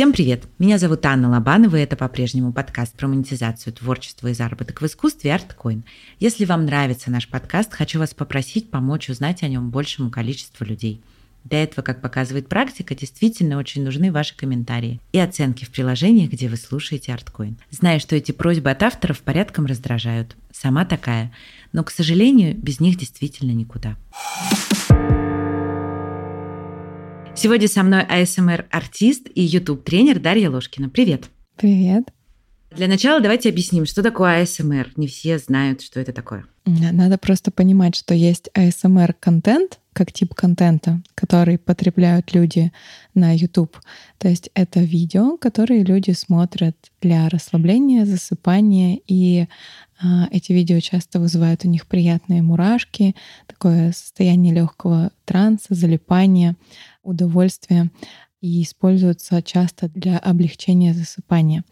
Всем 0.00 0.14
привет! 0.14 0.44
Меня 0.58 0.78
зовут 0.78 1.04
Анна 1.04 1.28
Лобанова, 1.28 1.76
и 1.76 1.82
это 1.82 1.94
по-прежнему 1.94 2.54
подкаст 2.54 2.96
про 2.96 3.06
монетизацию 3.06 3.74
творчества 3.74 4.28
и 4.28 4.32
заработок 4.32 4.80
в 4.80 4.86
искусстве 4.86 5.30
ArtCoin. 5.32 5.82
Если 6.18 6.46
вам 6.46 6.64
нравится 6.64 7.10
наш 7.10 7.28
подкаст, 7.28 7.74
хочу 7.74 7.98
вас 7.98 8.14
попросить 8.14 8.70
помочь 8.70 9.10
узнать 9.10 9.42
о 9.42 9.48
нем 9.48 9.68
большему 9.68 10.10
количеству 10.10 10.64
людей. 10.64 11.02
Для 11.44 11.62
этого, 11.62 11.84
как 11.84 12.00
показывает 12.00 12.48
практика, 12.48 12.94
действительно 12.94 13.58
очень 13.58 13.84
нужны 13.84 14.10
ваши 14.10 14.34
комментарии 14.34 15.02
и 15.12 15.18
оценки 15.18 15.66
в 15.66 15.70
приложениях, 15.70 16.30
где 16.30 16.48
вы 16.48 16.56
слушаете 16.56 17.12
ArtCoin. 17.12 17.56
Знаю, 17.70 18.00
что 18.00 18.16
эти 18.16 18.32
просьбы 18.32 18.70
от 18.70 18.82
авторов 18.82 19.20
порядком 19.20 19.66
раздражают. 19.66 20.34
Сама 20.50 20.86
такая. 20.86 21.30
Но, 21.74 21.84
к 21.84 21.90
сожалению, 21.90 22.56
без 22.56 22.80
них 22.80 22.96
действительно 22.96 23.50
никуда. 23.50 23.98
Сегодня 27.36 27.68
со 27.68 27.82
мной 27.82 28.02
АСМР-артист 28.02 29.28
и 29.34 29.42
YouTube-тренер 29.42 30.18
Дарья 30.20 30.50
Ложкина. 30.50 30.88
Привет. 30.88 31.30
Привет. 31.56 32.04
Для 32.70 32.86
начала 32.86 33.20
давайте 33.20 33.48
объясним, 33.48 33.86
что 33.86 34.02
такое 34.02 34.42
АСМР. 34.42 34.92
Не 34.96 35.06
все 35.06 35.38
знают, 35.38 35.80
что 35.80 36.00
это 36.00 36.12
такое. 36.12 36.44
Надо 36.66 37.18
просто 37.18 37.50
понимать, 37.50 37.96
что 37.96 38.14
есть 38.14 38.48
АСМР-контент, 38.54 39.80
как 39.92 40.12
тип 40.12 40.34
контента, 40.34 41.02
который 41.14 41.58
потребляют 41.58 42.32
люди 42.32 42.72
на 43.14 43.36
YouTube. 43.36 43.76
То 44.18 44.28
есть 44.28 44.50
это 44.54 44.80
видео, 44.80 45.36
которые 45.36 45.82
люди 45.82 46.12
смотрят 46.12 46.76
для 47.00 47.28
расслабления, 47.28 48.04
засыпания, 48.04 49.00
и 49.06 49.46
а, 50.00 50.28
эти 50.30 50.52
видео 50.52 50.78
часто 50.80 51.18
вызывают 51.18 51.64
у 51.64 51.68
них 51.68 51.86
приятные 51.86 52.42
мурашки, 52.42 53.16
такое 53.46 53.92
состояние 53.92 54.54
легкого 54.54 55.10
транса, 55.24 55.74
залипания 55.74 56.56
удовольствие 57.02 57.90
и 58.40 58.62
используются 58.62 59.42
часто 59.42 59.88
для 59.88 60.18
облегчения 60.18 60.94
засыпания. 60.94 61.64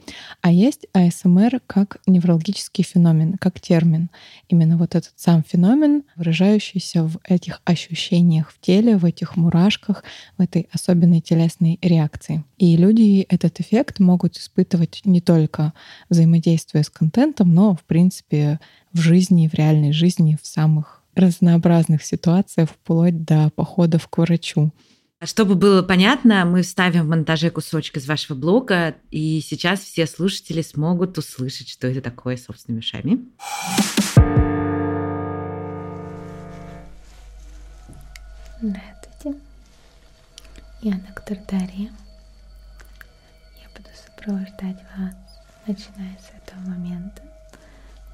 А 0.42 0.52
есть 0.52 0.86
АСМР 0.92 1.60
как 1.66 1.98
неврологический 2.06 2.84
феномен, 2.84 3.38
как 3.38 3.58
термин. 3.60 4.10
Именно 4.48 4.76
вот 4.76 4.94
этот 4.94 5.12
сам 5.16 5.42
феномен, 5.42 6.04
выражающийся 6.16 7.04
в 7.04 7.18
этих 7.24 7.62
ощущениях 7.64 8.50
в 8.50 8.60
теле, 8.60 8.98
в 8.98 9.04
этих 9.04 9.36
мурашках, 9.36 10.04
в 10.36 10.42
этой 10.42 10.68
особенной 10.70 11.20
телесной 11.20 11.78
реакции. 11.80 12.44
И 12.58 12.76
люди 12.76 13.24
этот 13.28 13.60
эффект 13.60 13.98
могут 13.98 14.36
испытывать 14.36 15.00
не 15.04 15.20
только 15.20 15.72
взаимодействуя 16.10 16.82
с 16.82 16.90
контентом, 16.90 17.54
но, 17.54 17.74
в 17.74 17.84
принципе, 17.84 18.60
в 18.92 19.00
жизни, 19.00 19.48
в 19.48 19.54
реальной 19.54 19.92
жизни, 19.92 20.36
в 20.40 20.46
самых 20.46 21.02
разнообразных 21.14 22.04
ситуациях, 22.04 22.70
вплоть 22.70 23.24
до 23.24 23.50
походов 23.50 24.06
к 24.08 24.18
врачу. 24.18 24.70
Чтобы 25.24 25.56
было 25.56 25.82
понятно, 25.82 26.44
мы 26.44 26.62
вставим 26.62 27.02
в 27.02 27.08
монтаже 27.08 27.50
кусочек 27.50 27.96
из 27.96 28.06
вашего 28.06 28.36
блога, 28.36 28.94
и 29.10 29.40
сейчас 29.40 29.80
все 29.80 30.06
слушатели 30.06 30.62
смогут 30.62 31.18
услышать, 31.18 31.68
что 31.68 31.88
это 31.88 32.00
такое 32.00 32.36
собственными 32.36 32.78
ушами. 32.78 33.18
Здравствуйте. 38.62 39.40
Я 40.82 40.94
доктор 41.08 41.36
Дарья. 41.50 41.90
Я 43.56 43.68
буду 43.76 43.88
сопровождать 44.06 44.78
вас, 44.96 45.14
начиная 45.66 46.16
с 46.20 46.30
этого 46.30 46.60
момента, 46.60 47.22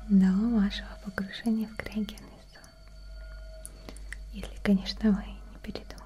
до 0.08 0.32
вашего 0.58 0.88
погружения 1.04 1.68
в 1.68 1.76
крайгенный 1.76 2.40
сон. 2.50 2.70
Если, 4.32 4.56
конечно, 4.62 5.10
вы 5.10 5.22
не 5.26 5.58
передумаете. 5.62 6.03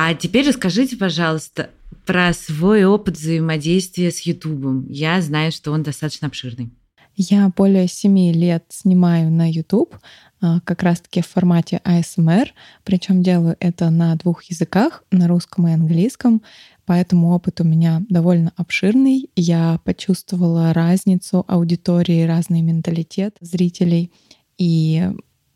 А 0.00 0.14
теперь 0.14 0.46
расскажите, 0.46 0.96
пожалуйста, 0.96 1.70
про 2.06 2.32
свой 2.32 2.84
опыт 2.84 3.16
взаимодействия 3.16 4.10
с 4.10 4.20
Ютубом. 4.20 4.86
Я 4.88 5.20
знаю, 5.20 5.52
что 5.52 5.72
он 5.72 5.82
достаточно 5.82 6.28
обширный. 6.28 6.70
Я 7.16 7.52
более 7.54 7.88
семи 7.88 8.32
лет 8.32 8.64
снимаю 8.68 9.30
на 9.30 9.50
YouTube, 9.50 9.96
а, 10.40 10.60
как 10.60 10.84
раз-таки 10.84 11.20
в 11.20 11.26
формате 11.26 11.80
ASMR, 11.84 12.50
причем 12.84 13.24
делаю 13.24 13.56
это 13.58 13.90
на 13.90 14.14
двух 14.14 14.44
языках, 14.44 15.02
на 15.10 15.26
русском 15.26 15.66
и 15.66 15.72
английском, 15.72 16.42
поэтому 16.86 17.34
опыт 17.34 17.60
у 17.60 17.64
меня 17.64 18.02
довольно 18.08 18.52
обширный. 18.56 19.30
Я 19.34 19.80
почувствовала 19.84 20.72
разницу 20.72 21.44
аудитории, 21.48 22.22
разный 22.22 22.62
менталитет 22.62 23.36
зрителей, 23.40 24.12
и 24.58 25.10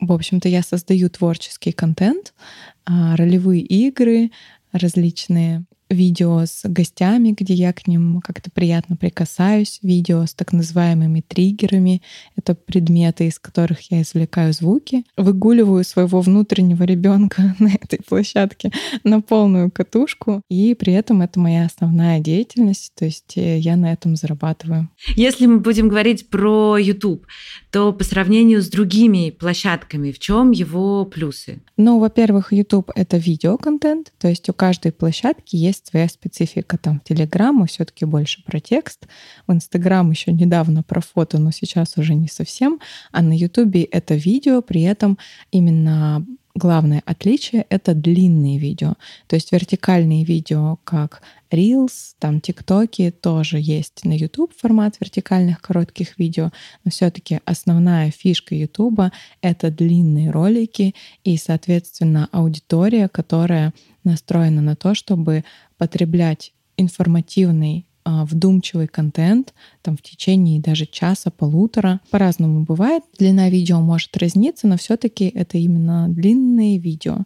в 0.06 0.12
общем-то, 0.12 0.48
я 0.48 0.62
создаю 0.62 1.08
творческий 1.08 1.72
контент, 1.72 2.34
а, 2.84 3.16
ролевые 3.16 3.62
игры, 3.62 4.30
различные 4.72 5.64
видео 5.92 6.40
с 6.44 6.62
гостями, 6.64 7.34
где 7.36 7.54
я 7.54 7.72
к 7.72 7.86
ним 7.86 8.20
как-то 8.20 8.50
приятно 8.50 8.96
прикасаюсь, 8.96 9.78
видео 9.82 10.26
с 10.26 10.34
так 10.34 10.52
называемыми 10.52 11.22
триггерами. 11.26 12.02
Это 12.36 12.54
предметы, 12.54 13.28
из 13.28 13.38
которых 13.38 13.90
я 13.90 14.02
извлекаю 14.02 14.52
звуки. 14.52 15.04
Выгуливаю 15.16 15.84
своего 15.84 16.20
внутреннего 16.20 16.82
ребенка 16.84 17.54
на 17.58 17.68
этой 17.68 18.00
площадке 18.06 18.72
на 19.04 19.20
полную 19.20 19.70
катушку. 19.70 20.42
И 20.48 20.74
при 20.74 20.92
этом 20.92 21.22
это 21.22 21.38
моя 21.38 21.66
основная 21.66 22.20
деятельность, 22.20 22.92
то 22.96 23.04
есть 23.04 23.36
э, 23.36 23.58
я 23.58 23.76
на 23.76 23.92
этом 23.92 24.16
зарабатываю. 24.16 24.88
Если 25.16 25.46
мы 25.46 25.60
будем 25.60 25.88
говорить 25.88 26.28
про 26.28 26.76
YouTube, 26.78 27.26
то 27.70 27.92
по 27.92 28.04
сравнению 28.04 28.62
с 28.62 28.68
другими 28.68 29.30
площадками, 29.30 30.12
в 30.12 30.18
чем 30.18 30.50
его 30.50 31.04
плюсы? 31.04 31.62
Ну, 31.76 31.98
во-первых, 31.98 32.52
YouTube— 32.52 32.90
это 32.94 33.16
видеоконтент, 33.16 34.12
то 34.18 34.28
есть 34.28 34.48
у 34.48 34.52
каждой 34.52 34.92
площадки 34.92 35.56
есть 35.56 35.81
есть 35.82 35.90
своя 35.90 36.08
специфика. 36.08 36.78
Там 36.78 37.00
в 37.00 37.04
Телеграм 37.04 37.64
все-таки 37.66 38.04
больше 38.04 38.42
про 38.44 38.60
текст, 38.60 39.06
в 39.46 39.52
Инстаграм 39.52 40.10
еще 40.10 40.32
недавно 40.32 40.82
про 40.82 41.00
фото, 41.00 41.38
но 41.38 41.50
сейчас 41.50 41.96
уже 41.96 42.14
не 42.14 42.28
совсем. 42.28 42.80
А 43.10 43.22
на 43.22 43.36
Ютубе 43.36 43.82
это 43.82 44.14
видео, 44.14 44.62
при 44.62 44.82
этом 44.82 45.18
именно 45.50 46.24
главное 46.54 47.02
отличие— 47.06 47.66
это 47.70 47.94
длинные 47.94 48.58
видео. 48.58 48.94
То 49.26 49.36
есть 49.36 49.52
вертикальные 49.52 50.24
видео, 50.24 50.78
как 50.84 51.22
Reels, 51.50 52.14
там 52.18 52.40
ТикТоки 52.40 53.10
тоже 53.10 53.58
есть 53.60 54.04
на 54.04 54.16
YouTube 54.16 54.52
формат 54.56 54.96
вертикальных 55.00 55.60
коротких 55.60 56.18
видео, 56.18 56.50
но 56.84 56.90
все-таки 56.90 57.40
основная 57.44 58.10
фишка 58.10 58.54
YouTube— 58.54 59.00
это 59.42 59.70
длинные 59.70 60.30
ролики 60.30 60.94
и, 61.24 61.36
соответственно, 61.36 62.28
аудитория, 62.32 63.08
которая 63.08 63.72
настроена 64.04 64.62
на 64.62 64.76
то, 64.76 64.94
чтобы 64.94 65.44
потреблять 65.78 66.52
информативный 66.76 67.86
вдумчивый 68.04 68.88
контент 68.88 69.54
там 69.82 69.96
в 69.96 70.02
течение 70.02 70.60
даже 70.60 70.86
часа, 70.86 71.30
полутора. 71.30 72.00
По-разному 72.10 72.64
бывает. 72.64 73.02
Длина 73.18 73.48
видео 73.48 73.80
может 73.80 74.16
разниться, 74.16 74.66
но 74.66 74.76
все-таки 74.76 75.26
это 75.26 75.58
именно 75.58 76.08
длинные 76.08 76.78
видео. 76.78 77.24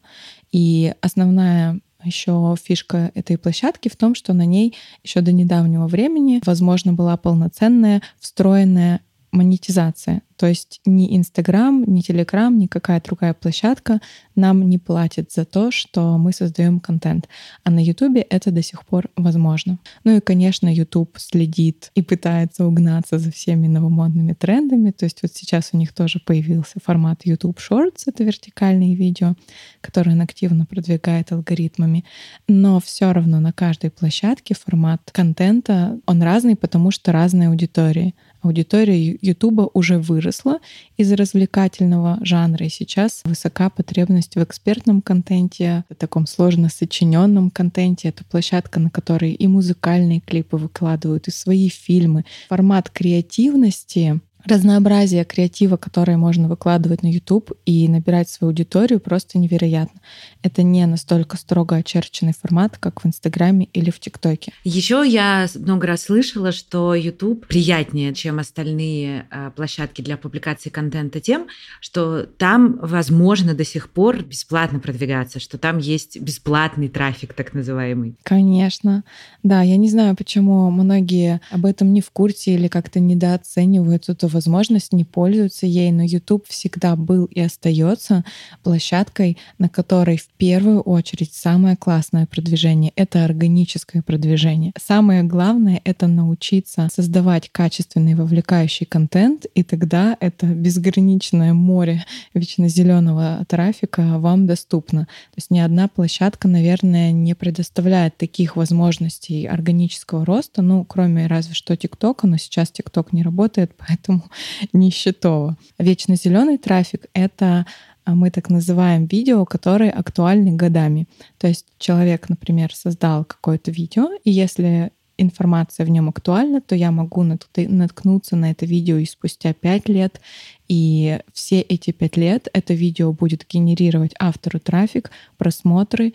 И 0.52 0.94
основная 1.00 1.80
еще 2.04 2.54
фишка 2.62 3.10
этой 3.14 3.36
площадки 3.36 3.88
в 3.88 3.96
том, 3.96 4.14
что 4.14 4.32
на 4.32 4.46
ней 4.46 4.74
еще 5.02 5.20
до 5.20 5.32
недавнего 5.32 5.86
времени, 5.86 6.40
возможно, 6.46 6.92
была 6.92 7.16
полноценная 7.16 8.02
встроенная 8.18 9.00
монетизация. 9.32 10.22
То 10.36 10.46
есть 10.46 10.80
ни 10.84 11.16
Инстаграм, 11.16 11.82
ни 11.86 12.00
Телеграм, 12.00 12.56
ни 12.58 12.66
какая 12.66 13.00
другая 13.00 13.32
площадка 13.32 14.00
нам 14.34 14.68
не 14.68 14.78
платит 14.78 15.32
за 15.32 15.44
то, 15.44 15.70
что 15.70 16.18
мы 16.18 16.32
создаем 16.32 16.78
контент. 16.78 17.28
А 17.64 17.70
на 17.70 17.82
Ютубе 17.82 18.20
это 18.20 18.50
до 18.50 18.62
сих 18.62 18.84
пор 18.84 19.08
возможно. 19.16 19.78
Ну 20.04 20.16
и, 20.16 20.20
конечно, 20.20 20.72
Ютуб 20.72 21.16
следит 21.18 21.90
и 21.94 22.02
пытается 22.02 22.66
угнаться 22.66 23.18
за 23.18 23.30
всеми 23.30 23.66
новомодными 23.66 24.34
трендами. 24.34 24.90
То 24.90 25.04
есть 25.04 25.22
вот 25.22 25.32
сейчас 25.34 25.70
у 25.72 25.78
них 25.78 25.94
тоже 25.94 26.20
появился 26.20 26.80
формат 26.84 27.22
YouTube 27.24 27.58
Shorts, 27.58 28.02
это 28.06 28.24
вертикальные 28.24 28.94
видео, 28.94 29.34
которые 29.80 30.14
он 30.14 30.20
активно 30.20 30.66
продвигает 30.66 31.32
алгоритмами. 31.32 32.04
Но 32.46 32.78
все 32.80 33.12
равно 33.12 33.40
на 33.40 33.52
каждой 33.52 33.90
площадке 33.90 34.54
формат 34.54 35.00
контента, 35.12 35.98
он 36.04 36.22
разный, 36.22 36.56
потому 36.56 36.90
что 36.90 37.12
разные 37.12 37.48
аудитории 37.48 38.14
аудитория 38.46 39.18
Ютуба 39.20 39.70
уже 39.74 39.98
выросла 39.98 40.58
из 40.96 41.12
развлекательного 41.12 42.18
жанра, 42.22 42.66
и 42.66 42.70
сейчас 42.70 43.22
высока 43.24 43.70
потребность 43.70 44.36
в 44.36 44.42
экспертном 44.42 45.02
контенте, 45.02 45.84
в 45.90 45.94
таком 45.94 46.26
сложно 46.26 46.68
сочиненном 46.68 47.50
контенте. 47.50 48.08
Это 48.08 48.24
площадка, 48.24 48.80
на 48.80 48.90
которой 48.90 49.32
и 49.32 49.46
музыкальные 49.46 50.20
клипы 50.20 50.56
выкладывают, 50.56 51.28
и 51.28 51.30
свои 51.30 51.68
фильмы. 51.68 52.24
Формат 52.48 52.90
креативности 52.90 54.20
разнообразие 54.46 55.24
креатива, 55.24 55.76
которое 55.76 56.16
можно 56.16 56.48
выкладывать 56.48 57.02
на 57.02 57.08
YouTube 57.12 57.52
и 57.66 57.88
набирать 57.88 58.28
свою 58.30 58.50
аудиторию, 58.50 59.00
просто 59.00 59.38
невероятно. 59.38 60.00
Это 60.42 60.62
не 60.62 60.86
настолько 60.86 61.36
строго 61.36 61.76
очерченный 61.76 62.32
формат, 62.32 62.78
как 62.78 63.02
в 63.02 63.06
Инстаграме 63.06 63.68
или 63.72 63.90
в 63.90 63.98
ТикТоке. 63.98 64.52
Еще 64.64 65.04
я 65.06 65.46
много 65.56 65.86
раз 65.86 66.02
слышала, 66.04 66.52
что 66.52 66.94
YouTube 66.94 67.46
приятнее, 67.46 68.14
чем 68.14 68.38
остальные 68.38 69.26
а, 69.30 69.50
площадки 69.50 70.02
для 70.02 70.16
публикации 70.16 70.70
контента 70.70 71.20
тем, 71.20 71.48
что 71.80 72.22
там 72.24 72.78
возможно 72.80 73.54
до 73.54 73.64
сих 73.64 73.90
пор 73.90 74.22
бесплатно 74.22 74.78
продвигаться, 74.78 75.40
что 75.40 75.58
там 75.58 75.78
есть 75.78 76.20
бесплатный 76.20 76.88
трафик, 76.88 77.34
так 77.34 77.52
называемый. 77.54 78.16
Конечно. 78.22 79.04
Да, 79.42 79.62
я 79.62 79.76
не 79.76 79.90
знаю, 79.90 80.16
почему 80.16 80.70
многие 80.70 81.40
об 81.50 81.66
этом 81.66 81.92
не 81.92 82.00
в 82.00 82.10
курсе 82.10 82.54
или 82.54 82.68
как-то 82.68 83.00
недооценивают 83.00 84.08
эту 84.08 84.28
возможность, 84.36 84.92
не 84.92 85.04
пользуются 85.04 85.66
ей, 85.66 85.90
но 85.90 86.02
YouTube 86.02 86.46
всегда 86.46 86.94
был 86.94 87.24
и 87.24 87.40
остается 87.40 88.24
площадкой, 88.62 89.38
на 89.58 89.68
которой 89.68 90.18
в 90.18 90.28
первую 90.36 90.82
очередь 90.82 91.32
самое 91.32 91.76
классное 91.76 92.26
продвижение— 92.26 92.92
это 92.96 93.24
органическое 93.24 94.02
продвижение. 94.02 94.72
Самое 94.78 95.22
главное— 95.22 95.80
это 95.84 96.06
научиться 96.06 96.88
создавать 96.94 97.48
качественный 97.50 98.14
вовлекающий 98.14 98.86
контент, 98.86 99.46
и 99.54 99.62
тогда 99.62 100.16
это 100.20 100.46
безграничное 100.46 101.54
море 101.54 102.04
вечно 102.34 102.68
зеленого 102.68 103.44
трафика 103.48 104.18
вам 104.18 104.46
доступно. 104.46 105.00
То 105.06 105.36
есть 105.36 105.50
ни 105.50 105.58
одна 105.58 105.88
площадка, 105.88 106.46
наверное, 106.46 107.12
не 107.12 107.34
предоставляет 107.34 108.18
таких 108.18 108.56
возможностей 108.56 109.46
органического 109.46 110.26
роста, 110.26 110.60
ну, 110.60 110.84
кроме 110.84 111.26
разве 111.26 111.54
что 111.54 111.76
ТикТока, 111.76 112.26
но 112.26 112.36
сейчас 112.36 112.70
ТикТок 112.70 113.12
не 113.12 113.22
работает, 113.22 113.72
поэтому 113.78 114.24
нищетово. 114.72 115.56
Вечно 115.78 116.16
зеленый 116.16 116.58
трафик— 116.58 117.06
это 117.12 117.66
а, 118.04 118.14
мы 118.14 118.30
так 118.30 118.50
называем 118.50 119.06
видео, 119.06 119.44
которые 119.44 119.90
актуальны 119.90 120.52
годами. 120.52 121.08
То 121.38 121.48
есть 121.48 121.66
человек, 121.78 122.28
например, 122.28 122.74
создал 122.74 123.24
какое-то 123.24 123.70
видео, 123.70 124.08
и 124.24 124.30
если 124.30 124.92
информация 125.18 125.86
в 125.86 125.90
нем 125.90 126.08
актуальна, 126.08 126.60
то 126.60 126.74
я 126.74 126.90
могу 126.90 127.22
наткнуться 127.22 128.36
на 128.36 128.50
это 128.50 128.66
видео 128.66 128.98
и 128.98 129.06
спустя 129.06 129.54
пять 129.54 129.88
лет. 129.88 130.20
И 130.68 131.20
все 131.32 131.60
эти 131.60 131.90
пять 131.90 132.16
лет 132.16 132.48
это 132.52 132.74
видео 132.74 133.12
будет 133.12 133.46
генерировать 133.48 134.12
автору 134.18 134.60
трафик, 134.60 135.10
просмотры, 135.38 136.14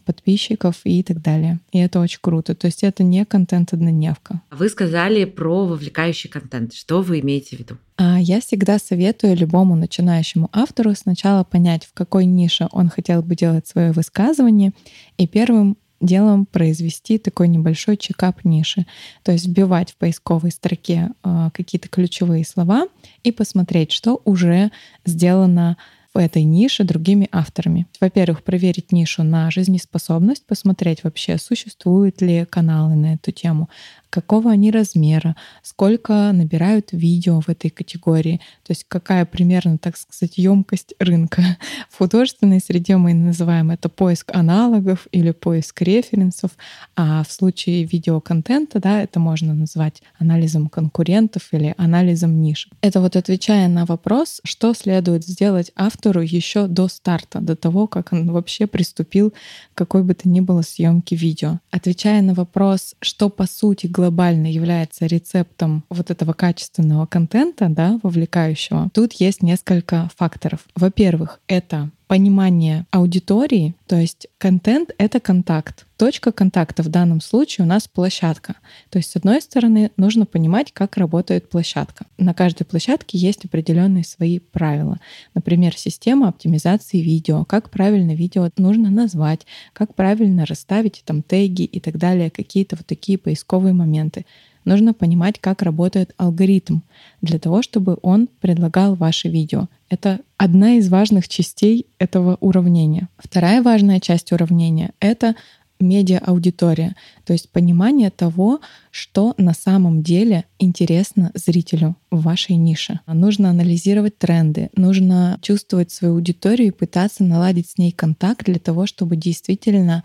подписчиков 0.00 0.80
и 0.84 1.02
так 1.02 1.20
далее. 1.22 1.60
И 1.72 1.78
это 1.78 2.00
очень 2.00 2.20
круто. 2.20 2.54
То 2.54 2.66
есть 2.66 2.82
это 2.82 3.02
не 3.02 3.24
контент-однодневка. 3.24 4.42
Вы 4.50 4.68
сказали 4.68 5.24
про 5.24 5.66
вовлекающий 5.66 6.30
контент. 6.30 6.74
Что 6.74 7.02
вы 7.02 7.20
имеете 7.20 7.56
в 7.56 7.60
виду? 7.60 7.76
А 7.96 8.20
я 8.20 8.40
всегда 8.40 8.78
советую 8.78 9.36
любому 9.36 9.74
начинающему 9.74 10.48
автору 10.52 10.94
сначала 10.94 11.44
понять, 11.44 11.84
в 11.84 11.92
какой 11.94 12.26
нише 12.26 12.68
он 12.72 12.88
хотел 12.88 13.22
бы 13.22 13.34
делать 13.34 13.66
свое 13.66 13.92
высказывание, 13.92 14.72
и 15.16 15.26
первым 15.26 15.76
делом 16.00 16.46
произвести 16.46 17.18
такой 17.18 17.48
небольшой 17.48 17.96
чекап 17.96 18.44
ниши. 18.44 18.86
То 19.24 19.32
есть 19.32 19.46
вбивать 19.46 19.92
в 19.92 19.96
поисковой 19.96 20.52
строке 20.52 21.10
э, 21.24 21.50
какие-то 21.52 21.88
ключевые 21.88 22.44
слова 22.44 22.86
и 23.24 23.32
посмотреть, 23.32 23.92
что 23.92 24.20
уже 24.24 24.70
сделано 25.04 25.76
в 26.14 26.18
этой 26.18 26.42
нише 26.42 26.84
другими 26.84 27.28
авторами. 27.30 27.86
Во-первых, 28.00 28.42
проверить 28.42 28.92
нишу 28.92 29.22
на 29.22 29.50
жизнеспособность, 29.50 30.46
посмотреть 30.46 31.04
вообще, 31.04 31.38
существуют 31.38 32.22
ли 32.22 32.46
каналы 32.46 32.94
на 32.94 33.14
эту 33.14 33.30
тему, 33.30 33.68
какого 34.10 34.50
они 34.50 34.70
размера, 34.70 35.36
сколько 35.62 36.32
набирают 36.32 36.92
видео 36.92 37.40
в 37.40 37.48
этой 37.50 37.68
категории, 37.68 38.40
то 38.64 38.70
есть 38.70 38.86
какая 38.88 39.26
примерно, 39.26 39.76
так 39.76 39.96
сказать, 39.96 40.38
емкость 40.38 40.94
рынка. 40.98 41.42
В 41.90 41.98
художественной 41.98 42.60
среде 42.60 42.96
мы 42.96 43.12
называем 43.12 43.70
это 43.70 43.90
поиск 43.90 44.34
аналогов 44.34 45.06
или 45.12 45.32
поиск 45.32 45.82
референсов, 45.82 46.52
а 46.96 47.22
в 47.22 47.30
случае 47.30 47.84
видеоконтента, 47.84 48.80
да, 48.80 49.02
это 49.02 49.20
можно 49.20 49.52
назвать 49.52 50.02
анализом 50.18 50.68
конкурентов 50.68 51.48
или 51.52 51.74
анализом 51.76 52.40
ниш. 52.40 52.68
Это 52.80 53.00
вот 53.00 53.14
отвечая 53.14 53.68
на 53.68 53.84
вопрос, 53.84 54.40
что 54.44 54.72
следует 54.72 55.24
сделать 55.24 55.70
автору 55.76 55.97
еще 56.22 56.66
до 56.66 56.88
старта, 56.88 57.40
до 57.40 57.56
того, 57.56 57.86
как 57.86 58.12
он 58.12 58.30
вообще 58.30 58.66
приступил 58.66 59.30
к 59.30 59.34
какой 59.74 60.02
бы 60.02 60.14
то 60.14 60.28
ни 60.28 60.40
было 60.40 60.62
съемке 60.62 61.16
видео. 61.16 61.60
Отвечая 61.70 62.22
на 62.22 62.34
вопрос, 62.34 62.94
что 63.00 63.28
по 63.28 63.46
сути 63.46 63.86
глобально 63.86 64.50
является 64.50 65.06
рецептом 65.06 65.84
вот 65.90 66.10
этого 66.10 66.32
качественного 66.32 67.06
контента, 67.06 67.68
да, 67.68 68.00
вовлекающего, 68.02 68.90
тут 68.92 69.12
есть 69.14 69.42
несколько 69.42 70.10
факторов. 70.16 70.60
Во-первых, 70.74 71.40
это 71.46 71.90
понимание 72.08 72.86
аудитории, 72.90 73.74
то 73.86 73.96
есть 73.96 74.28
контент— 74.38 74.90
это 74.98 75.20
контакт. 75.20 75.86
Точка 75.98 76.32
контакта 76.32 76.82
в 76.82 76.88
данном 76.88 77.20
случае 77.20 77.66
у 77.66 77.68
нас 77.68 77.86
площадка. 77.86 78.54
То 78.88 78.98
есть, 78.98 79.10
с 79.10 79.16
одной 79.16 79.42
стороны, 79.42 79.90
нужно 79.98 80.24
понимать, 80.24 80.72
как 80.72 80.96
работает 80.96 81.50
площадка. 81.50 82.06
На 82.16 82.32
каждой 82.32 82.64
площадке 82.64 83.18
есть 83.18 83.44
определенные 83.44 84.04
свои 84.04 84.38
правила. 84.38 84.98
Например, 85.34 85.76
система 85.76 86.28
оптимизации 86.28 86.98
видео, 86.98 87.44
как 87.44 87.68
правильно 87.70 88.14
видео 88.14 88.48
нужно 88.56 88.90
назвать, 88.90 89.46
как 89.74 89.94
правильно 89.94 90.46
расставить 90.46 91.02
там 91.04 91.22
теги 91.22 91.62
и 91.62 91.78
так 91.78 91.98
далее, 91.98 92.30
какие-то 92.30 92.76
вот 92.76 92.86
такие 92.86 93.18
поисковые 93.18 93.74
моменты 93.74 94.24
нужно 94.68 94.94
понимать, 94.94 95.40
как 95.40 95.62
работает 95.62 96.14
алгоритм 96.16 96.80
для 97.22 97.38
того, 97.38 97.62
чтобы 97.62 97.98
он 98.02 98.28
предлагал 98.40 98.94
ваши 98.94 99.28
видео. 99.28 99.68
Это 99.88 100.20
одна 100.36 100.74
из 100.74 100.88
важных 100.88 101.28
частей 101.28 101.86
этого 101.98 102.36
уравнения. 102.40 103.08
Вторая 103.18 103.62
важная 103.62 103.98
часть 103.98 104.30
уравнения— 104.32 104.92
это 105.00 105.34
медиа-аудитория, 105.80 106.96
то 107.24 107.32
есть 107.32 107.50
понимание 107.50 108.10
того, 108.10 108.60
что 108.90 109.34
на 109.38 109.54
самом 109.54 110.02
деле 110.02 110.44
интересно 110.58 111.30
зрителю 111.34 111.96
в 112.10 112.22
вашей 112.22 112.56
нише. 112.56 113.00
Нужно 113.06 113.50
анализировать 113.50 114.18
тренды, 114.18 114.70
нужно 114.74 115.38
чувствовать 115.40 115.92
свою 115.92 116.14
аудиторию 116.14 116.68
и 116.68 116.72
пытаться 116.72 117.22
наладить 117.22 117.70
с 117.70 117.78
ней 117.78 117.92
контакт 117.92 118.44
для 118.44 118.58
того, 118.58 118.86
чтобы 118.86 119.16
действительно 119.16 120.02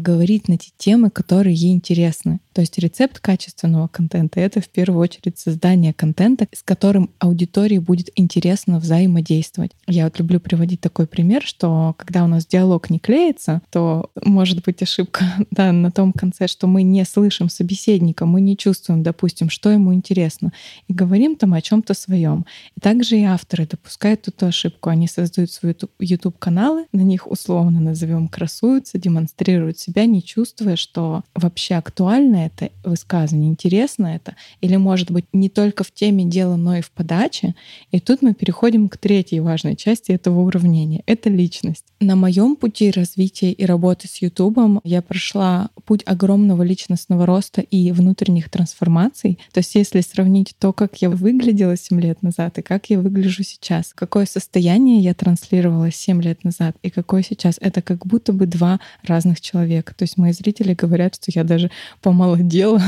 говорить 0.00 0.48
на 0.48 0.58
те 0.58 0.70
темы, 0.76 1.10
которые 1.10 1.54
ей 1.54 1.72
интересны. 1.72 2.40
То 2.52 2.60
есть 2.62 2.78
рецепт 2.78 3.20
качественного 3.20 3.88
контента— 3.88 4.40
это 4.40 4.60
в 4.60 4.68
первую 4.68 5.00
очередь 5.00 5.38
создание 5.38 5.94
контента, 5.94 6.46
с 6.52 6.62
которым 6.62 7.10
аудитории 7.18 7.78
будет 7.78 8.10
интересно 8.16 8.78
взаимодействовать. 8.78 9.70
Я 9.86 10.04
вот 10.04 10.18
люблю 10.18 10.40
приводить 10.40 10.80
такой 10.80 11.06
пример, 11.06 11.42
что 11.42 11.94
когда 11.96 12.24
у 12.24 12.26
нас 12.26 12.46
диалог 12.46 12.90
не 12.90 12.98
клеится, 12.98 13.62
то 13.70 14.10
может 14.22 14.64
быть 14.64 14.82
ошибка 14.82 15.24
да, 15.50 15.72
на 15.72 15.90
том 15.90 16.12
конце, 16.12 16.48
что 16.48 16.66
мы 16.66 16.82
не 16.82 17.04
слышим 17.04 17.48
собеседника, 17.48 18.26
мы 18.26 18.40
не 18.40 18.56
чувствуем, 18.56 19.02
допустим, 19.02 19.48
что 19.48 19.70
ему 19.70 19.94
интересно, 19.94 20.52
и 20.88 20.92
говорим 20.92 21.36
там 21.36 21.54
о 21.54 21.62
чем 21.62 21.82
то 21.82 21.94
своем. 21.94 22.44
И 22.76 22.80
также 22.80 23.18
и 23.18 23.24
авторы 23.24 23.66
допускают 23.66 24.26
эту 24.28 24.46
ошибку. 24.46 24.90
Они 24.90 25.06
создают 25.06 25.50
свои 25.50 25.72
YouTube-каналы, 26.00 26.86
на 26.92 27.02
них 27.02 27.30
условно 27.30 27.80
назовем 27.80 28.28
красуются, 28.28 28.98
демонстрируют 28.98 29.69
демонстрирует 29.70 29.78
себя, 29.78 30.06
не 30.06 30.22
чувствуя, 30.22 30.76
что 30.76 31.22
вообще 31.34 31.74
актуально 31.74 32.46
это 32.46 32.70
высказывание, 32.84 33.50
интересно 33.50 34.06
это, 34.06 34.36
или, 34.60 34.76
может 34.76 35.10
быть, 35.10 35.26
не 35.32 35.48
только 35.48 35.84
в 35.84 35.92
теме 35.92 36.24
дела, 36.24 36.56
но 36.56 36.76
и 36.76 36.80
в 36.80 36.90
подаче. 36.90 37.54
И 37.92 38.00
тут 38.00 38.22
мы 38.22 38.34
переходим 38.34 38.88
к 38.88 38.96
третьей 38.96 39.40
важной 39.40 39.76
части 39.76 40.12
этого 40.12 40.40
уравнения— 40.40 41.02
это 41.06 41.30
личность. 41.30 41.84
На 42.00 42.16
моем 42.16 42.56
пути 42.56 42.90
развития 42.90 43.52
и 43.52 43.66
работы 43.66 44.08
с 44.08 44.22
Ютубом 44.22 44.80
я 44.84 45.02
прошла 45.02 45.70
путь 45.84 46.02
огромного 46.06 46.62
личностного 46.62 47.26
роста 47.26 47.60
и 47.60 47.92
внутренних 47.92 48.48
трансформаций. 48.48 49.38
То 49.52 49.60
есть 49.60 49.74
если 49.74 50.00
сравнить 50.00 50.54
то, 50.58 50.72
как 50.72 51.02
я 51.02 51.10
выглядела 51.10 51.76
7 51.76 52.00
лет 52.00 52.22
назад 52.22 52.58
и 52.58 52.62
как 52.62 52.90
я 52.90 52.98
выгляжу 52.98 53.42
сейчас, 53.42 53.92
какое 53.94 54.26
состояние 54.26 55.00
я 55.00 55.14
транслировала 55.14 55.90
7 55.90 56.22
лет 56.22 56.44
назад 56.44 56.76
и 56.82 56.90
какое 56.90 57.22
сейчас, 57.22 57.58
это 57.60 57.82
как 57.82 58.06
будто 58.06 58.32
бы 58.32 58.46
два 58.46 58.80
разных 59.02 59.40
человека 59.40 59.59
человека. 59.60 59.94
То 59.94 60.04
есть 60.04 60.16
мои 60.16 60.32
зрители 60.32 60.74
говорят, 60.74 61.16
что 61.16 61.30
я 61.34 61.44
даже 61.44 61.70
помолодела 62.00 62.82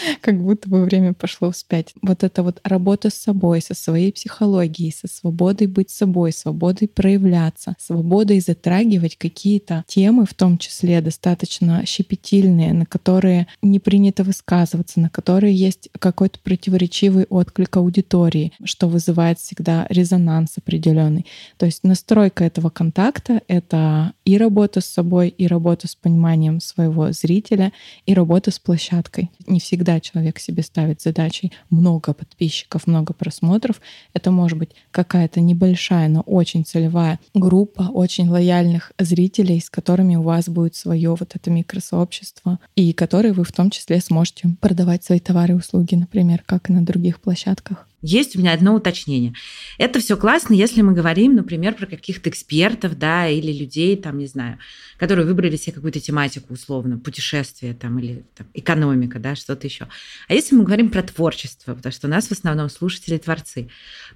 как 0.20 0.42
будто 0.42 0.68
бы 0.68 0.84
время 0.84 1.14
пошло 1.14 1.50
вспять. 1.50 1.94
Вот 2.02 2.24
эта 2.24 2.42
вот 2.42 2.60
работа 2.64 3.10
с 3.10 3.14
собой, 3.14 3.60
со 3.60 3.74
своей 3.74 4.12
психологией, 4.12 4.92
со 4.92 5.08
свободой 5.08 5.66
быть 5.66 5.90
собой, 5.90 6.32
свободой 6.32 6.88
проявляться, 6.88 7.76
свободой 7.78 8.40
затрагивать 8.40 9.16
какие-то 9.16 9.84
темы, 9.86 10.26
в 10.26 10.34
том 10.34 10.58
числе 10.58 11.00
достаточно 11.00 11.84
щепетильные, 11.86 12.72
на 12.72 12.86
которые 12.86 13.46
не 13.62 13.78
принято 13.78 14.24
высказываться, 14.24 15.00
на 15.00 15.08
которые 15.08 15.54
есть 15.54 15.88
какой-то 15.98 16.38
противоречивый 16.40 17.26
отклик 17.28 17.76
аудитории, 17.76 18.52
что 18.64 18.88
вызывает 18.88 19.38
всегда 19.38 19.86
резонанс 19.88 20.58
определенный. 20.58 21.26
То 21.56 21.66
есть 21.66 21.84
настройка 21.84 22.44
этого 22.44 22.70
контакта— 22.70 23.42
это 23.48 24.12
и 24.24 24.36
работа 24.36 24.80
с 24.80 24.86
собой, 24.86 25.28
и 25.28 25.46
работа 25.46 25.88
с 25.88 25.94
пониманием 25.94 26.60
своего 26.60 27.12
зрителя, 27.12 27.72
и 28.06 28.14
работа 28.14 28.50
с 28.50 28.58
площадкой. 28.58 29.30
Не 29.46 29.60
всегда 29.60 29.81
всегда 29.82 29.98
человек 29.98 30.38
себе 30.38 30.62
ставит 30.62 31.02
задачей 31.02 31.52
много 31.68 32.14
подписчиков, 32.14 32.86
много 32.86 33.12
просмотров. 33.12 33.80
Это 34.14 34.30
может 34.30 34.56
быть 34.56 34.70
какая-то 34.92 35.40
небольшая, 35.40 36.08
но 36.08 36.20
очень 36.20 36.64
целевая 36.64 37.18
группа 37.34 37.82
очень 37.92 38.28
лояльных 38.28 38.92
зрителей, 39.00 39.60
с 39.60 39.70
которыми 39.70 40.14
у 40.14 40.22
вас 40.22 40.48
будет 40.48 40.76
свое 40.76 41.10
вот 41.10 41.34
это 41.34 41.50
микросообщество, 41.50 42.60
и 42.76 42.92
которые 42.92 43.32
вы 43.32 43.42
в 43.42 43.50
том 43.50 43.70
числе 43.70 44.00
сможете 44.00 44.50
продавать 44.60 45.02
свои 45.04 45.18
товары 45.18 45.54
и 45.54 45.56
услуги, 45.56 45.96
например, 45.96 46.44
как 46.46 46.70
и 46.70 46.72
на 46.72 46.84
других 46.84 47.20
площадках. 47.20 47.88
Есть 48.02 48.36
у 48.36 48.40
меня 48.40 48.52
одно 48.52 48.74
уточнение. 48.74 49.32
Это 49.78 50.00
все 50.00 50.16
классно, 50.16 50.54
если 50.54 50.82
мы 50.82 50.92
говорим, 50.92 51.36
например, 51.36 51.74
про 51.74 51.86
каких-то 51.86 52.28
экспертов, 52.30 52.98
да, 52.98 53.28
или 53.28 53.52
людей, 53.52 53.96
там, 53.96 54.18
не 54.18 54.26
знаю, 54.26 54.58
которые 54.98 55.24
выбрали 55.24 55.56
себе 55.56 55.72
какую-то 55.72 56.00
тематику 56.00 56.52
условно, 56.52 56.98
путешествие 56.98 57.74
там, 57.74 57.98
или 57.98 58.24
там, 58.36 58.48
экономика, 58.54 59.18
да, 59.18 59.36
что-то 59.36 59.66
еще. 59.66 59.86
А 60.28 60.34
если 60.34 60.54
мы 60.56 60.64
говорим 60.64 60.90
про 60.90 61.02
творчество, 61.02 61.74
потому 61.74 61.92
что 61.92 62.08
у 62.08 62.10
нас 62.10 62.26
в 62.26 62.32
основном 62.32 62.68
слушатели 62.68 63.18
творцы, 63.18 63.68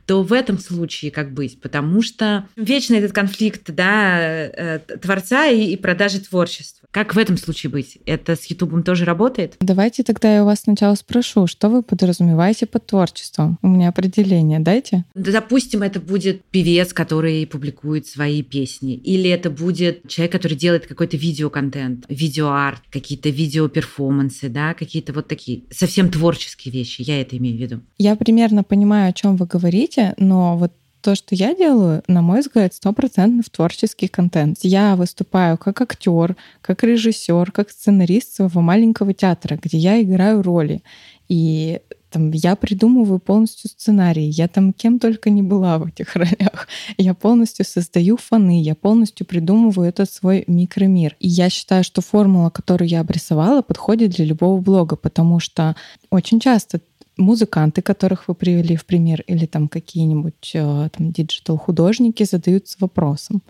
то 0.04 0.22
в 0.22 0.32
этом 0.32 0.58
случае 0.58 1.10
как 1.12 1.32
быть? 1.32 1.60
Потому 1.60 2.02
что 2.02 2.48
вечно 2.56 2.94
этот 2.94 3.12
конфликт, 3.12 3.70
да, 3.70 4.18
э, 4.20 4.80
творца 5.00 5.46
и, 5.46 5.72
и 5.72 5.76
продажи 5.76 6.20
творчества. 6.20 6.88
Как 6.90 7.14
в 7.14 7.18
этом 7.18 7.36
случае 7.36 7.70
быть? 7.70 7.98
Это 8.06 8.36
с 8.36 8.44
Ютубом 8.46 8.82
тоже 8.82 9.04
работает? 9.04 9.56
Давайте 9.60 10.02
тогда 10.02 10.34
я 10.34 10.42
у 10.42 10.46
вас 10.46 10.60
сначала 10.60 10.94
спрошу, 10.94 11.46
что 11.46 11.68
вы 11.68 11.82
подразумеваете 11.82 12.66
под 12.66 12.86
творчеством? 12.86 13.58
Меня 13.76 13.90
определение 13.90 14.58
дайте. 14.58 15.04
Допустим, 15.14 15.82
это 15.82 16.00
будет 16.00 16.42
певец, 16.46 16.94
который 16.94 17.46
публикует 17.46 18.06
свои 18.06 18.42
песни. 18.42 18.94
Или 18.94 19.28
это 19.28 19.50
будет 19.50 20.08
человек, 20.08 20.32
который 20.32 20.56
делает 20.56 20.86
какой-то 20.86 21.18
видеоконтент, 21.18 22.06
видеоарт, 22.08 22.82
какие-то 22.90 23.28
видеоперформансы, 23.28 24.48
да, 24.48 24.72
какие-то 24.72 25.12
вот 25.12 25.28
такие 25.28 25.64
совсем 25.70 26.10
творческие 26.10 26.72
вещи. 26.72 27.02
Я 27.02 27.20
это 27.20 27.36
имею 27.36 27.58
в 27.58 27.60
виду. 27.60 27.80
Я 27.98 28.16
примерно 28.16 28.64
понимаю, 28.64 29.10
о 29.10 29.12
чем 29.12 29.36
вы 29.36 29.44
говорите, 29.46 30.14
но 30.16 30.56
вот 30.56 30.72
то, 31.02 31.14
что 31.14 31.36
я 31.36 31.54
делаю, 31.54 32.02
на 32.08 32.20
мой 32.22 32.40
взгляд, 32.40 32.74
стопроцентно 32.74 33.42
в 33.42 33.50
творческий 33.50 34.08
контент. 34.08 34.58
Я 34.62 34.96
выступаю 34.96 35.56
как 35.56 35.80
актер, 35.80 36.34
как 36.60 36.82
режиссер, 36.82 37.52
как 37.52 37.70
сценарист 37.70 38.34
своего 38.34 38.60
маленького 38.60 39.14
театра, 39.14 39.56
где 39.62 39.78
я 39.78 40.02
играю 40.02 40.42
роли. 40.42 40.82
И 41.28 41.80
там, 42.16 42.30
я 42.30 42.56
придумываю 42.56 43.18
полностью 43.18 43.68
сценарий, 43.68 44.30
я 44.30 44.48
там 44.48 44.72
кем 44.72 44.98
только 44.98 45.28
не 45.28 45.42
была 45.42 45.78
в 45.78 45.86
этих 45.86 46.16
ролях. 46.16 46.66
Я 46.96 47.12
полностью 47.12 47.66
создаю 47.66 48.16
фоны, 48.16 48.62
я 48.62 48.74
полностью 48.74 49.26
придумываю 49.26 49.86
этот 49.86 50.10
свой 50.10 50.44
микромир. 50.46 51.14
И 51.20 51.28
я 51.28 51.50
считаю, 51.50 51.84
что 51.84 52.00
формула, 52.00 52.48
которую 52.48 52.88
я 52.88 53.00
обрисовала, 53.00 53.60
подходит 53.60 54.12
для 54.12 54.24
любого 54.24 54.58
блога, 54.62 54.96
потому 54.96 55.40
что 55.40 55.76
очень 56.10 56.40
часто 56.40 56.80
музыканты, 57.16 57.82
которых 57.82 58.28
вы 58.28 58.34
привели 58.34 58.76
в 58.76 58.84
пример, 58.84 59.22
или 59.26 59.46
там 59.46 59.68
какие-нибудь 59.68 60.50
э, 60.54 60.88
там 60.96 61.12
digital-художники 61.12 62.24
задаются 62.24 62.76
вопросом, 62.80 63.42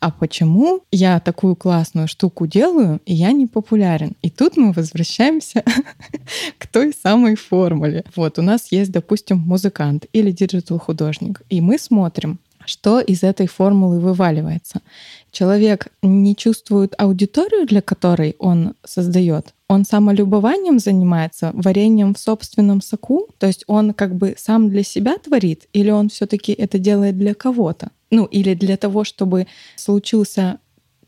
а 0.00 0.10
почему 0.10 0.82
я 0.90 1.20
такую 1.20 1.56
классную 1.56 2.08
штуку 2.08 2.46
делаю, 2.46 3.00
и 3.04 3.14
я 3.14 3.32
не 3.32 3.46
популярен? 3.46 4.16
И 4.22 4.30
тут 4.30 4.56
мы 4.56 4.72
возвращаемся 4.72 5.62
к 6.58 6.66
той 6.66 6.92
самой 6.92 7.36
формуле. 7.36 8.04
Вот 8.16 8.38
у 8.38 8.42
нас 8.42 8.72
есть, 8.72 8.90
допустим, 8.90 9.38
музыкант 9.38 10.06
или 10.12 10.30
digital-художник, 10.30 11.42
и 11.50 11.60
мы 11.60 11.78
смотрим, 11.78 12.38
что 12.64 13.00
из 13.00 13.22
этой 13.22 13.46
формулы 13.46 14.00
вываливается. 14.00 14.80
Человек 15.32 15.88
не 16.02 16.36
чувствует 16.36 16.94
аудиторию, 16.98 17.66
для 17.66 17.82
которой 17.82 18.36
он 18.38 18.74
создает, 18.84 19.54
он 19.70 19.84
самолюбованием 19.84 20.80
занимается, 20.80 21.52
вареньем 21.54 22.14
в 22.14 22.18
собственном 22.18 22.80
соку, 22.80 23.28
то 23.38 23.46
есть 23.46 23.62
он 23.68 23.94
как 23.94 24.16
бы 24.16 24.34
сам 24.36 24.68
для 24.68 24.82
себя 24.82 25.16
творит, 25.16 25.68
или 25.72 25.90
он 25.90 26.08
все-таки 26.08 26.52
это 26.52 26.80
делает 26.80 27.16
для 27.16 27.34
кого-то? 27.34 27.90
Ну, 28.10 28.24
или 28.24 28.54
для 28.54 28.76
того, 28.76 29.04
чтобы 29.04 29.46
случился 29.76 30.58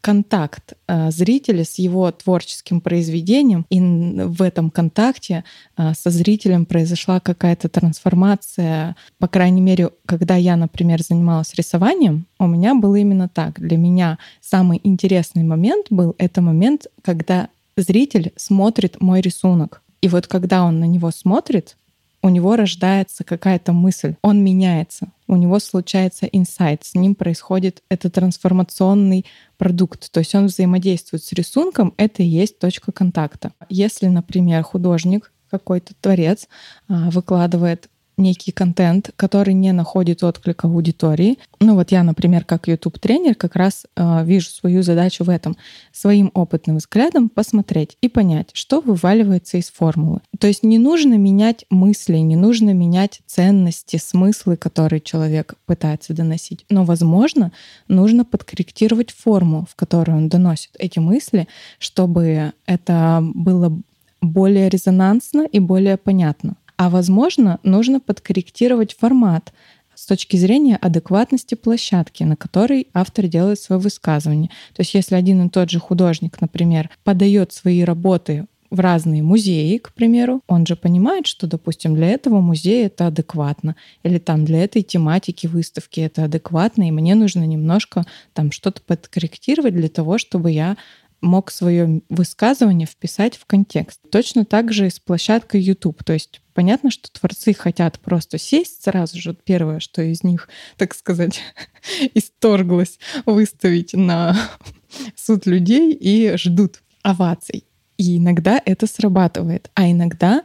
контакт 0.01 0.75
э, 0.87 1.11
зрителя 1.11 1.65
с 1.65 1.81
его 1.81 2.09
творческим 2.13 2.81
произведением, 2.81 3.67
и 3.69 3.81
в 3.81 4.41
этом 4.43 4.71
контакте 4.71 5.43
э, 5.77 5.93
со 5.95 6.11
зрителем 6.11 6.65
произошла 6.65 7.19
какая-то 7.19 7.69
трансформация. 7.69 8.95
По 9.19 9.27
крайней 9.27 9.61
мере, 9.61 9.91
когда 10.07 10.37
я, 10.37 10.55
например, 10.55 11.03
занималась 11.03 11.53
рисованием, 11.55 12.27
у 12.39 12.47
меня 12.47 12.77
было 12.77 12.95
именно 12.95 13.29
так. 13.29 13.59
Для 13.59 13.77
меня 13.77 14.19
самый 14.41 14.81
интересный 14.85 15.43
момент 15.43 15.87
был 15.91 16.15
это 16.19 16.43
момент, 16.43 16.87
когда 17.03 17.49
зритель 17.77 18.33
смотрит 18.37 19.01
мой 19.01 19.21
рисунок. 19.21 19.83
И 20.01 20.09
вот 20.09 20.27
когда 20.27 20.65
он 20.65 20.81
на 20.81 20.85
него 20.85 21.11
смотрит, 21.11 21.77
у 22.23 22.29
него 22.29 22.55
рождается 22.55 23.25
какая-то 23.25 23.73
мысль, 23.73 24.15
он 24.23 24.45
меняется, 24.45 25.09
у 25.27 25.37
него 25.37 25.59
случается 25.59 26.27
инсайт, 26.27 26.85
с 26.85 26.95
ним 26.95 27.17
происходит 27.17 27.83
этот 27.89 28.15
трансформационный 28.15 29.27
продукт, 29.59 30.11
то 30.13 30.21
есть 30.21 30.35
он 30.35 30.47
взаимодействует 30.47 31.25
с 31.25 31.33
рисунком, 31.33 31.95
это 31.97 32.23
и 32.23 32.27
есть 32.27 32.61
точка 32.61 32.93
контакта. 32.93 33.53
Если, 33.69 34.07
например, 34.07 34.63
художник, 34.63 35.33
какой-то 35.51 35.93
творец 36.01 36.49
а, 36.89 37.11
выкладывает 37.11 37.91
некий 38.17 38.53
контент, 38.53 39.11
который 39.17 39.55
не 39.55 39.73
находит 39.73 40.23
отклика 40.23 40.69
в 40.69 40.73
аудитории. 40.73 41.39
Ну 41.61 41.75
вот 41.75 41.93
я, 41.93 42.03
например, 42.03 42.45
как 42.45 42.69
YouTube-тренер 42.69 43.35
как 43.35 43.57
раз 43.57 43.87
э, 43.97 44.25
вижу 44.25 44.49
свою 44.51 44.83
задачу 44.83 45.25
в 45.25 45.31
этом. 45.31 45.57
Своим 45.93 46.31
опытным 46.35 46.77
взглядом 46.77 47.29
посмотреть 47.29 47.97
и 48.01 48.09
понять, 48.09 48.51
что 48.53 48.81
вываливается 48.81 49.57
из 49.57 49.71
формулы. 49.71 50.21
То 50.39 50.47
есть 50.47 50.63
не 50.63 50.79
нужно 50.79 51.15
менять 51.15 51.65
мысли, 51.71 52.19
не 52.19 52.37
нужно 52.37 52.73
менять 52.75 53.21
ценности, 53.27 53.97
смыслы, 53.97 54.57
которые 54.57 55.01
человек 55.01 55.55
пытается 55.67 56.15
доносить. 56.15 56.65
Но, 56.69 56.85
возможно, 56.85 57.53
нужно 57.89 58.25
подкорректировать 58.25 59.11
форму, 59.11 59.67
в 59.71 59.75
которую 59.75 60.19
он 60.19 60.29
доносит 60.29 60.71
эти 60.79 60.99
мысли, 60.99 61.49
чтобы 61.79 62.53
это 62.67 63.23
было 63.35 63.77
более 64.21 64.69
резонансно 64.69 65.43
и 65.43 65.59
более 65.59 65.97
понятно. 65.97 66.57
А 66.83 66.91
возможно, 66.91 67.61
нужно 67.63 68.01
подкорректировать 68.01 68.97
формат 68.99 69.53
с 69.95 70.05
точки 70.05 70.37
зрения 70.37 70.75
адекватности 70.75 71.55
площадки, 71.55 72.25
на 72.25 72.35
которой 72.35 72.89
автор 72.93 73.29
делает 73.29 73.61
свое 73.61 73.81
высказывание. 73.81 74.49
То 74.75 74.81
есть 74.81 74.93
если 74.93 75.15
один 75.15 75.47
и 75.47 75.49
тот 75.49 75.71
же 75.71 75.79
художник, 75.79 76.41
например, 76.41 76.91
подает 77.05 77.53
свои 77.53 77.85
работы 77.85 78.47
в 78.69 78.81
разные 78.81 79.23
музеи, 79.23 79.77
к 79.77 79.93
примеру, 79.93 80.41
он 80.49 80.67
же 80.67 80.75
понимает, 80.75 81.29
что, 81.29 81.47
допустим, 81.47 81.95
для 81.95 82.09
этого 82.09 82.41
музея 82.41 82.87
это 82.87 83.07
адекватно, 83.07 83.77
или 84.03 84.19
там 84.19 84.45
для 84.45 84.65
этой 84.65 84.83
тематики 84.83 85.47
выставки 85.47 86.01
это 86.01 86.25
адекватно, 86.25 86.89
и 86.89 86.91
мне 86.91 87.15
нужно 87.15 87.47
немножко 87.47 88.05
там 88.33 88.51
что-то 88.51 88.83
подкорректировать 88.83 89.77
для 89.77 89.89
того, 89.89 90.19
чтобы 90.19 90.51
я 90.51 90.77
мог 91.23 91.51
свое 91.51 92.03
высказывание 92.09 92.87
вписать 92.87 93.37
в 93.37 93.47
контекст. 93.47 94.01
Точно 94.11 94.45
так 94.45 94.73
же 94.73 94.89
и 94.89 94.91
с 94.91 94.99
площадкой 94.99 95.61
YouTube. 95.63 96.05
То 96.05 96.13
есть 96.13 96.43
понятно, 96.53 96.91
что 96.91 97.11
творцы 97.11 97.55
хотят 97.55 97.99
просто 98.01 98.37
сесть 98.39 98.83
сразу 98.83 99.19
же. 99.19 99.35
Первое, 99.35 99.81
что 99.81 100.03
из 100.03 100.23
них, 100.23 100.49
так 100.77 100.95
сказать, 100.95 101.41
исторглось, 102.15 102.99
выставить 103.25 103.95
на 103.95 104.37
суд 105.17 105.47
людей 105.47 105.93
и 105.93 106.37
ждут 106.37 106.83
оваций. 107.03 107.65
И 107.97 108.19
иногда 108.19 108.61
это 108.65 108.87
срабатывает, 108.87 109.71
а 109.75 109.89
иногда 109.91 110.43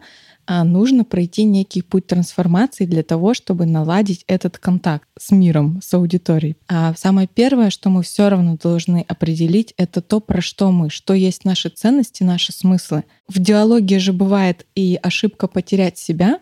нужно 0.47 1.03
пройти 1.03 1.43
некий 1.43 1.81
путь 1.81 2.07
трансформации 2.07 2.85
для 2.85 3.03
того, 3.03 3.33
чтобы 3.33 3.65
наладить 3.65 4.23
этот 4.27 4.57
контакт 4.57 5.07
с 5.17 5.31
миром, 5.31 5.79
с 5.83 5.93
аудиторией. 5.93 6.55
А 6.67 6.93
самое 6.95 7.27
первое, 7.27 7.69
что 7.69 7.89
мы 7.89 8.03
все 8.03 8.29
равно 8.29 8.57
должны 8.61 9.05
определить, 9.07 9.73
это 9.77 10.01
то, 10.01 10.19
про 10.19 10.41
что 10.41 10.71
мы, 10.71 10.89
что 10.89 11.13
есть 11.13 11.45
наши 11.45 11.69
ценности, 11.69 12.23
наши 12.23 12.51
смыслы. 12.51 13.03
В 13.27 13.39
диалоге 13.39 13.99
же 13.99 14.13
бывает 14.13 14.65
и 14.75 14.99
ошибка 15.01 15.47
потерять 15.47 15.97
себя, 15.97 16.39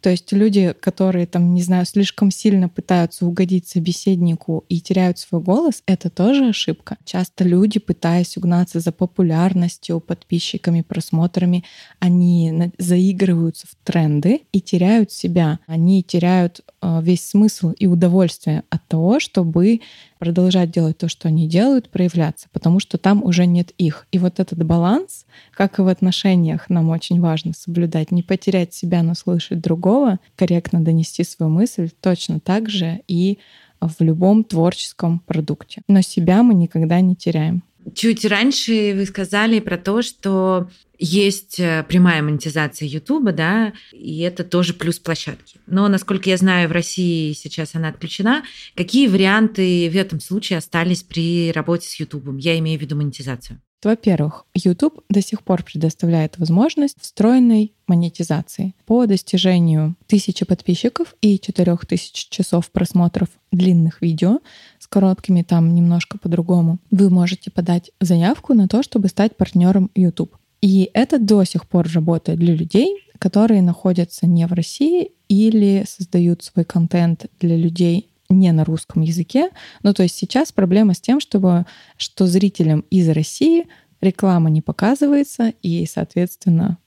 то 0.00 0.10
есть 0.10 0.32
люди, 0.32 0.74
которые 0.80 1.26
там, 1.26 1.54
не 1.54 1.62
знаю, 1.62 1.86
слишком 1.86 2.30
сильно 2.30 2.68
пытаются 2.68 3.26
угодить 3.26 3.68
собеседнику 3.68 4.64
и 4.68 4.80
теряют 4.80 5.18
свой 5.18 5.40
голос, 5.40 5.82
это 5.86 6.10
тоже 6.10 6.48
ошибка. 6.48 6.96
Часто 7.04 7.44
люди, 7.44 7.78
пытаясь 7.78 8.36
угнаться 8.36 8.80
за 8.80 8.92
популярностью, 8.92 10.00
подписчиками, 10.00 10.82
просмотрами, 10.82 11.64
они 11.98 12.72
заигрываются 12.78 13.66
в 13.66 13.74
тренды 13.84 14.42
и 14.52 14.60
теряют 14.60 15.12
себя. 15.12 15.58
Они 15.66 16.02
теряют 16.02 16.60
э, 16.80 17.00
весь 17.02 17.28
смысл 17.28 17.70
и 17.72 17.86
удовольствие 17.86 18.64
от 18.70 18.86
того, 18.86 19.20
чтобы 19.20 19.80
продолжать 20.18 20.70
делать 20.70 20.98
то, 20.98 21.08
что 21.08 21.28
они 21.28 21.48
делают, 21.48 21.88
проявляться, 21.88 22.48
потому 22.52 22.80
что 22.80 22.98
там 22.98 23.22
уже 23.22 23.46
нет 23.46 23.70
их. 23.78 24.06
И 24.12 24.18
вот 24.18 24.40
этот 24.40 24.64
баланс, 24.64 25.26
как 25.52 25.78
и 25.78 25.82
в 25.82 25.88
отношениях, 25.88 26.68
нам 26.68 26.90
очень 26.90 27.20
важно 27.20 27.52
соблюдать, 27.54 28.10
не 28.10 28.22
потерять 28.22 28.74
себя, 28.74 29.02
но 29.02 29.14
слышать 29.14 29.60
другого, 29.60 29.87
корректно 30.36 30.80
донести 30.80 31.24
свою 31.24 31.50
мысль, 31.50 31.90
точно 32.00 32.40
так 32.40 32.68
же 32.68 33.00
и 33.08 33.38
в 33.80 33.94
любом 34.00 34.44
творческом 34.44 35.20
продукте. 35.20 35.82
Но 35.88 36.02
себя 36.02 36.42
мы 36.42 36.54
никогда 36.54 37.00
не 37.00 37.14
теряем. 37.14 37.62
Чуть 37.94 38.24
раньше 38.24 38.94
вы 38.94 39.06
сказали 39.06 39.60
про 39.60 39.78
то, 39.78 40.02
что 40.02 40.68
есть 40.98 41.60
э, 41.60 41.84
прямая 41.88 42.22
монетизация 42.22 42.88
Ютуба, 42.88 43.32
да, 43.32 43.72
и 43.92 44.18
это 44.20 44.44
тоже 44.44 44.74
плюс 44.74 44.98
площадки. 44.98 45.58
Но, 45.66 45.88
насколько 45.88 46.28
я 46.28 46.36
знаю, 46.36 46.68
в 46.68 46.72
России 46.72 47.32
сейчас 47.32 47.74
она 47.74 47.88
отключена. 47.88 48.42
Какие 48.74 49.06
варианты 49.06 49.88
в 49.88 49.96
этом 49.96 50.20
случае 50.20 50.58
остались 50.58 51.02
при 51.02 51.52
работе 51.52 51.88
с 51.88 51.94
Ютубом? 52.00 52.36
Я 52.38 52.58
имею 52.58 52.78
в 52.78 52.82
виду 52.82 52.96
монетизацию. 52.96 53.60
Во-первых, 53.82 54.44
YouTube 54.54 55.00
до 55.08 55.22
сих 55.22 55.42
пор 55.42 55.62
предоставляет 55.62 56.38
возможность 56.38 56.96
встроенной 57.00 57.72
монетизации. 57.86 58.74
По 58.86 59.06
достижению 59.06 59.94
тысячи 60.06 60.44
подписчиков 60.44 61.14
и 61.20 61.38
4000 61.38 62.28
часов 62.30 62.70
просмотров 62.70 63.28
длинных 63.52 64.02
видео 64.02 64.40
с 64.78 64.86
короткими 64.86 65.42
там 65.42 65.74
немножко 65.74 66.18
по-другому, 66.18 66.78
вы 66.90 67.08
можете 67.08 67.50
подать 67.50 67.92
заявку 68.00 68.54
на 68.54 68.66
то, 68.66 68.82
чтобы 68.82 69.08
стать 69.08 69.36
партнером 69.36 69.90
YouTube. 69.94 70.36
И 70.60 70.90
это 70.92 71.18
до 71.18 71.44
сих 71.44 71.66
пор 71.68 71.86
работает 71.92 72.40
для 72.40 72.54
людей, 72.54 72.96
которые 73.18 73.62
находятся 73.62 74.26
не 74.26 74.46
в 74.46 74.52
России 74.52 75.12
или 75.28 75.84
создают 75.86 76.42
свой 76.42 76.64
контент 76.64 77.26
для 77.38 77.56
людей 77.56 78.07
не 78.28 78.52
на 78.52 78.64
русском 78.64 79.02
языке. 79.02 79.50
Ну, 79.82 79.94
то 79.94 80.02
есть 80.02 80.16
сейчас 80.16 80.52
проблема 80.52 80.94
с 80.94 81.00
тем, 81.00 81.20
чтобы, 81.20 81.66
что 81.96 82.26
зрителям 82.26 82.80
из 82.90 83.08
России 83.08 83.66
реклама 84.00 84.50
не 84.50 84.62
показывается, 84.62 85.52
и, 85.62 85.86
соответственно, 85.86 86.78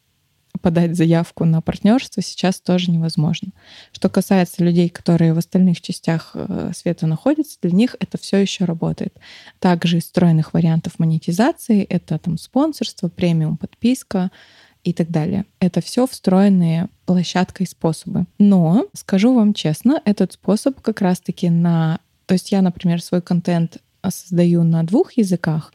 подать 0.61 0.95
заявку 0.95 1.45
на 1.45 1.61
партнерство 1.61 2.21
сейчас 2.21 2.59
тоже 2.61 2.91
невозможно. 2.91 3.51
Что 3.91 4.09
касается 4.09 4.63
людей, 4.63 4.89
которые 4.89 5.33
в 5.33 5.37
остальных 5.37 5.81
частях 5.81 6.31
э, 6.33 6.71
света 6.75 7.07
находятся, 7.07 7.57
для 7.61 7.71
них 7.71 7.95
это 7.99 8.17
все 8.17 8.37
еще 8.37 8.65
работает. 8.65 9.17
Также 9.59 9.97
из 9.97 10.03
встроенных 10.03 10.53
вариантов 10.53 10.99
монетизации 10.99 11.83
это 11.83 12.19
там 12.19 12.37
спонсорство, 12.37 13.09
премиум 13.09 13.57
подписка 13.57 14.31
и 14.83 14.93
так 14.93 15.09
далее. 15.09 15.45
Это 15.59 15.81
все 15.81 16.07
встроенные 16.07 16.87
площадкой 17.05 17.67
способы. 17.67 18.25
Но, 18.39 18.87
скажу 18.93 19.33
вам 19.33 19.53
честно, 19.53 20.01
этот 20.05 20.33
способ 20.33 20.81
как 20.81 21.01
раз-таки 21.01 21.49
на... 21.49 21.99
То 22.25 22.33
есть 22.33 22.51
я, 22.51 22.61
например, 22.61 23.01
свой 23.01 23.21
контент 23.21 23.77
создаю 24.09 24.63
на 24.63 24.83
двух 24.83 25.13
языках, 25.13 25.71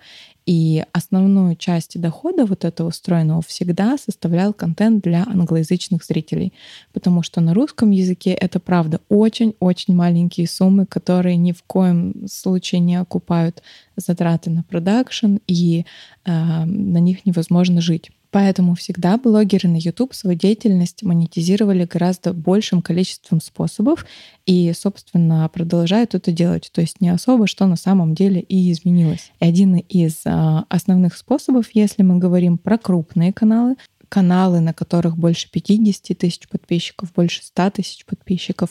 и 0.46 0.84
основную 0.92 1.56
часть 1.56 2.00
дохода 2.00 2.46
вот 2.46 2.64
этого 2.64 2.88
устроенного 2.88 3.42
всегда 3.42 3.98
составлял 3.98 4.54
контент 4.54 5.02
для 5.02 5.24
англоязычных 5.24 6.04
зрителей, 6.04 6.52
потому 6.92 7.24
что 7.24 7.40
на 7.40 7.52
русском 7.52 7.90
языке 7.90 8.30
это 8.30 8.60
правда 8.60 9.00
очень-очень 9.08 9.94
маленькие 9.94 10.46
суммы, 10.46 10.86
которые 10.86 11.36
ни 11.36 11.50
в 11.50 11.64
коем 11.64 12.28
случае 12.28 12.80
не 12.80 12.94
окупают 12.94 13.62
затраты 13.96 14.50
на 14.50 14.62
продакшн, 14.62 15.38
и 15.48 15.84
э, 16.24 16.64
на 16.64 16.98
них 16.98 17.26
невозможно 17.26 17.80
жить. 17.80 18.12
Поэтому 18.30 18.74
всегда 18.74 19.16
блогеры 19.16 19.68
на 19.68 19.76
YouTube 19.76 20.14
свою 20.14 20.36
деятельность 20.36 21.02
монетизировали 21.02 21.84
гораздо 21.84 22.32
большим 22.32 22.82
количеством 22.82 23.40
способов 23.40 24.04
и, 24.46 24.72
собственно, 24.74 25.48
продолжают 25.48 26.14
это 26.14 26.32
делать. 26.32 26.70
То 26.72 26.80
есть 26.80 27.00
не 27.00 27.08
особо, 27.08 27.46
что 27.46 27.66
на 27.66 27.76
самом 27.76 28.14
деле 28.14 28.40
и 28.40 28.70
изменилось. 28.72 29.30
И 29.40 29.44
один 29.44 29.76
из 29.76 30.22
а, 30.24 30.64
основных 30.68 31.16
способов, 31.16 31.68
если 31.72 32.02
мы 32.02 32.18
говорим 32.18 32.58
про 32.58 32.78
крупные 32.78 33.32
каналы, 33.32 33.76
каналы, 34.08 34.60
на 34.60 34.72
которых 34.72 35.16
больше 35.16 35.50
50 35.50 36.16
тысяч 36.16 36.48
подписчиков, 36.48 37.12
больше 37.12 37.42
100 37.42 37.70
тысяч 37.70 38.04
подписчиков, 38.04 38.70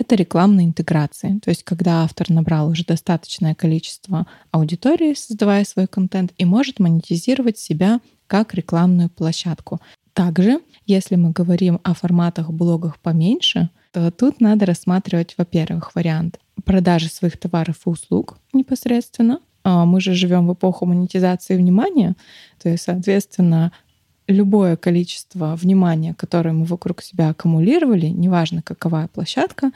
это 0.00 0.14
рекламная 0.14 0.64
интеграция. 0.64 1.38
То 1.40 1.50
есть 1.50 1.62
когда 1.62 2.04
автор 2.04 2.30
набрал 2.30 2.70
уже 2.70 2.84
достаточное 2.84 3.54
количество 3.54 4.26
аудитории, 4.50 5.14
создавая 5.14 5.64
свой 5.64 5.86
контент, 5.86 6.32
и 6.38 6.46
может 6.46 6.80
монетизировать 6.80 7.58
себя 7.58 8.00
как 8.26 8.54
рекламную 8.54 9.10
площадку. 9.10 9.80
Также, 10.14 10.60
если 10.86 11.16
мы 11.16 11.32
говорим 11.32 11.80
о 11.84 11.94
форматах 11.94 12.50
блогах 12.50 12.98
поменьше, 12.98 13.68
то 13.92 14.10
тут 14.10 14.40
надо 14.40 14.66
рассматривать, 14.66 15.34
во-первых, 15.36 15.94
вариант 15.94 16.38
продажи 16.64 17.08
своих 17.08 17.38
товаров 17.38 17.76
и 17.84 17.90
услуг 17.90 18.38
непосредственно. 18.52 19.40
А 19.64 19.84
мы 19.84 20.00
же 20.00 20.14
живем 20.14 20.46
в 20.46 20.54
эпоху 20.54 20.86
монетизации 20.86 21.56
внимания, 21.56 22.16
то 22.62 22.70
есть, 22.70 22.84
соответственно, 22.84 23.72
любое 24.30 24.76
количество 24.76 25.56
внимания, 25.56 26.14
которое 26.14 26.52
мы 26.52 26.64
вокруг 26.64 27.02
себя 27.02 27.30
аккумулировали, 27.30 28.06
неважно 28.06 28.62
какова 28.62 29.08
площадка, 29.12 29.66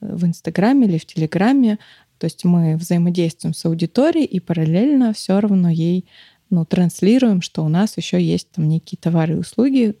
э, 0.00 0.14
в 0.14 0.24
Инстаграме 0.24 0.86
или 0.86 0.98
в 0.98 1.06
Телеграме, 1.06 1.78
то 2.18 2.26
есть 2.26 2.44
мы 2.44 2.76
взаимодействуем 2.76 3.54
с 3.54 3.64
аудиторией 3.64 4.26
и 4.26 4.40
параллельно 4.40 5.14
все 5.14 5.40
равно 5.40 5.70
ей 5.70 6.04
ну, 6.50 6.64
транслируем, 6.64 7.40
что 7.40 7.64
у 7.64 7.68
нас 7.68 7.96
еще 7.96 8.20
есть 8.22 8.50
там 8.50 8.68
некие 8.68 8.98
товары 9.00 9.34
и 9.34 9.38
услуги, 9.38 9.96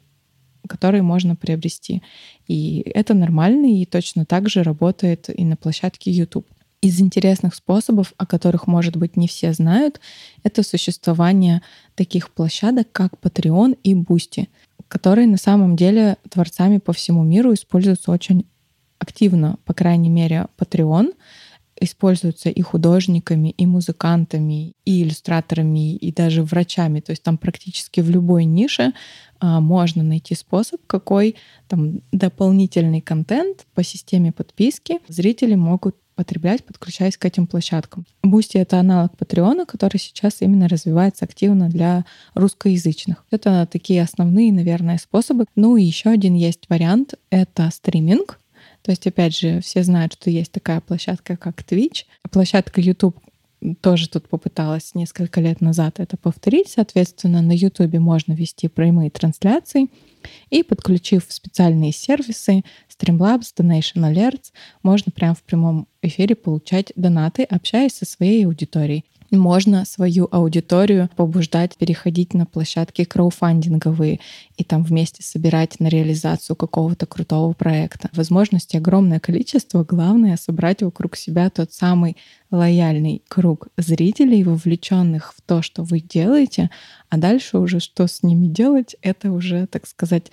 которые 0.68 1.02
можно 1.02 1.36
приобрести. 1.36 2.02
И 2.46 2.82
это 2.94 3.14
нормально, 3.14 3.80
и 3.80 3.86
точно 3.86 4.26
так 4.26 4.48
же 4.48 4.62
работает 4.62 5.30
и 5.34 5.44
на 5.44 5.56
площадке 5.56 6.10
YouTube. 6.10 6.46
Из 6.82 7.00
интересных 7.00 7.54
способов, 7.54 8.14
о 8.16 8.26
которых, 8.26 8.66
может 8.66 8.96
быть, 8.96 9.16
не 9.16 9.28
все 9.28 9.52
знают, 9.52 10.00
это 10.42 10.62
существование 10.62 11.60
таких 11.94 12.30
площадок, 12.30 12.90
как 12.92 13.14
Patreon 13.20 13.78
и 13.82 13.94
Boosty, 13.94 14.48
которые 14.88 15.26
на 15.26 15.36
самом 15.36 15.76
деле 15.76 16.16
творцами 16.30 16.78
по 16.78 16.92
всему 16.92 17.22
миру 17.22 17.52
используются 17.52 18.10
очень 18.10 18.46
активно. 18.98 19.58
По 19.64 19.74
крайней 19.74 20.08
мере, 20.08 20.46
Patreon— 20.58 21.12
используются 21.80 22.50
и 22.50 22.60
художниками, 22.60 23.48
и 23.56 23.66
музыкантами, 23.66 24.74
и 24.84 25.02
иллюстраторами, 25.02 25.96
и 25.96 26.12
даже 26.12 26.42
врачами. 26.42 27.00
То 27.00 27.12
есть 27.12 27.22
там 27.22 27.38
практически 27.38 28.00
в 28.00 28.10
любой 28.10 28.44
нише 28.44 28.92
а, 29.40 29.60
можно 29.60 30.02
найти 30.02 30.34
способ, 30.34 30.80
какой 30.86 31.36
там 31.68 32.02
дополнительный 32.12 33.00
контент 33.00 33.66
по 33.74 33.82
системе 33.82 34.30
подписки 34.30 34.98
зрители 35.08 35.54
могут 35.54 35.96
потреблять, 36.20 36.62
подключаясь 36.64 37.16
к 37.16 37.24
этим 37.24 37.46
площадкам. 37.46 38.04
Бусти— 38.22 38.58
это 38.58 38.78
аналог 38.78 39.16
Патреона, 39.16 39.64
который 39.64 39.96
сейчас 39.96 40.42
именно 40.42 40.68
развивается 40.68 41.24
активно 41.24 41.70
для 41.70 42.04
русскоязычных. 42.34 43.24
Это 43.30 43.66
такие 43.72 44.02
основные, 44.02 44.52
наверное, 44.52 44.98
способы. 44.98 45.46
Ну 45.56 45.78
и 45.78 45.82
еще 45.82 46.10
один 46.10 46.34
есть 46.34 46.68
вариант— 46.68 47.14
это 47.30 47.70
стриминг. 47.72 48.38
То 48.82 48.90
есть, 48.90 49.06
опять 49.06 49.34
же, 49.34 49.62
все 49.62 49.82
знают, 49.82 50.12
что 50.12 50.28
есть 50.28 50.52
такая 50.52 50.82
площадка, 50.82 51.38
как 51.38 51.62
Twitch. 51.62 52.04
Площадка 52.30 52.82
YouTube 52.82 53.16
тоже 53.80 54.08
тут 54.08 54.28
попыталась 54.28 54.94
несколько 54.94 55.40
лет 55.40 55.60
назад 55.60 56.00
это 56.00 56.16
повторить. 56.16 56.68
Соответственно, 56.68 57.42
на 57.42 57.52
YouTube 57.52 57.94
можно 57.94 58.32
вести 58.32 58.68
прямые 58.68 59.10
трансляции 59.10 59.88
и, 60.50 60.62
подключив 60.62 61.24
специальные 61.28 61.92
сервисы 61.92 62.62
Streamlabs, 62.88 63.54
Donation 63.56 64.10
Alerts, 64.10 64.52
можно 64.82 65.12
прямо 65.12 65.34
в 65.34 65.42
прямом 65.42 65.88
эфире 66.02 66.34
получать 66.34 66.92
донаты, 66.96 67.44
общаясь 67.44 67.94
со 67.94 68.04
своей 68.04 68.46
аудиторией 68.46 69.04
можно 69.36 69.84
свою 69.84 70.28
аудиторию 70.30 71.08
побуждать 71.16 71.76
переходить 71.76 72.34
на 72.34 72.46
площадки 72.46 73.04
краудфандинговые 73.04 74.20
и 74.56 74.64
там 74.64 74.82
вместе 74.82 75.22
собирать 75.22 75.80
на 75.80 75.88
реализацию 75.88 76.56
какого-то 76.56 77.06
крутого 77.06 77.52
проекта. 77.52 78.08
Возможностей 78.12 78.78
огромное 78.78 79.20
количество. 79.20 79.84
Главное— 79.84 80.36
собрать 80.40 80.82
вокруг 80.82 81.16
себя 81.16 81.50
тот 81.50 81.72
самый 81.72 82.16
лояльный 82.50 83.22
круг 83.28 83.68
зрителей, 83.76 84.44
вовлеченных 84.44 85.34
в 85.36 85.40
то, 85.42 85.62
что 85.62 85.82
вы 85.82 86.00
делаете, 86.00 86.70
а 87.08 87.16
дальше 87.16 87.58
уже 87.58 87.80
что 87.80 88.06
с 88.06 88.22
ними 88.22 88.46
делать, 88.46 88.96
это 89.02 89.32
уже, 89.32 89.66
так 89.66 89.86
сказать, 89.86 90.30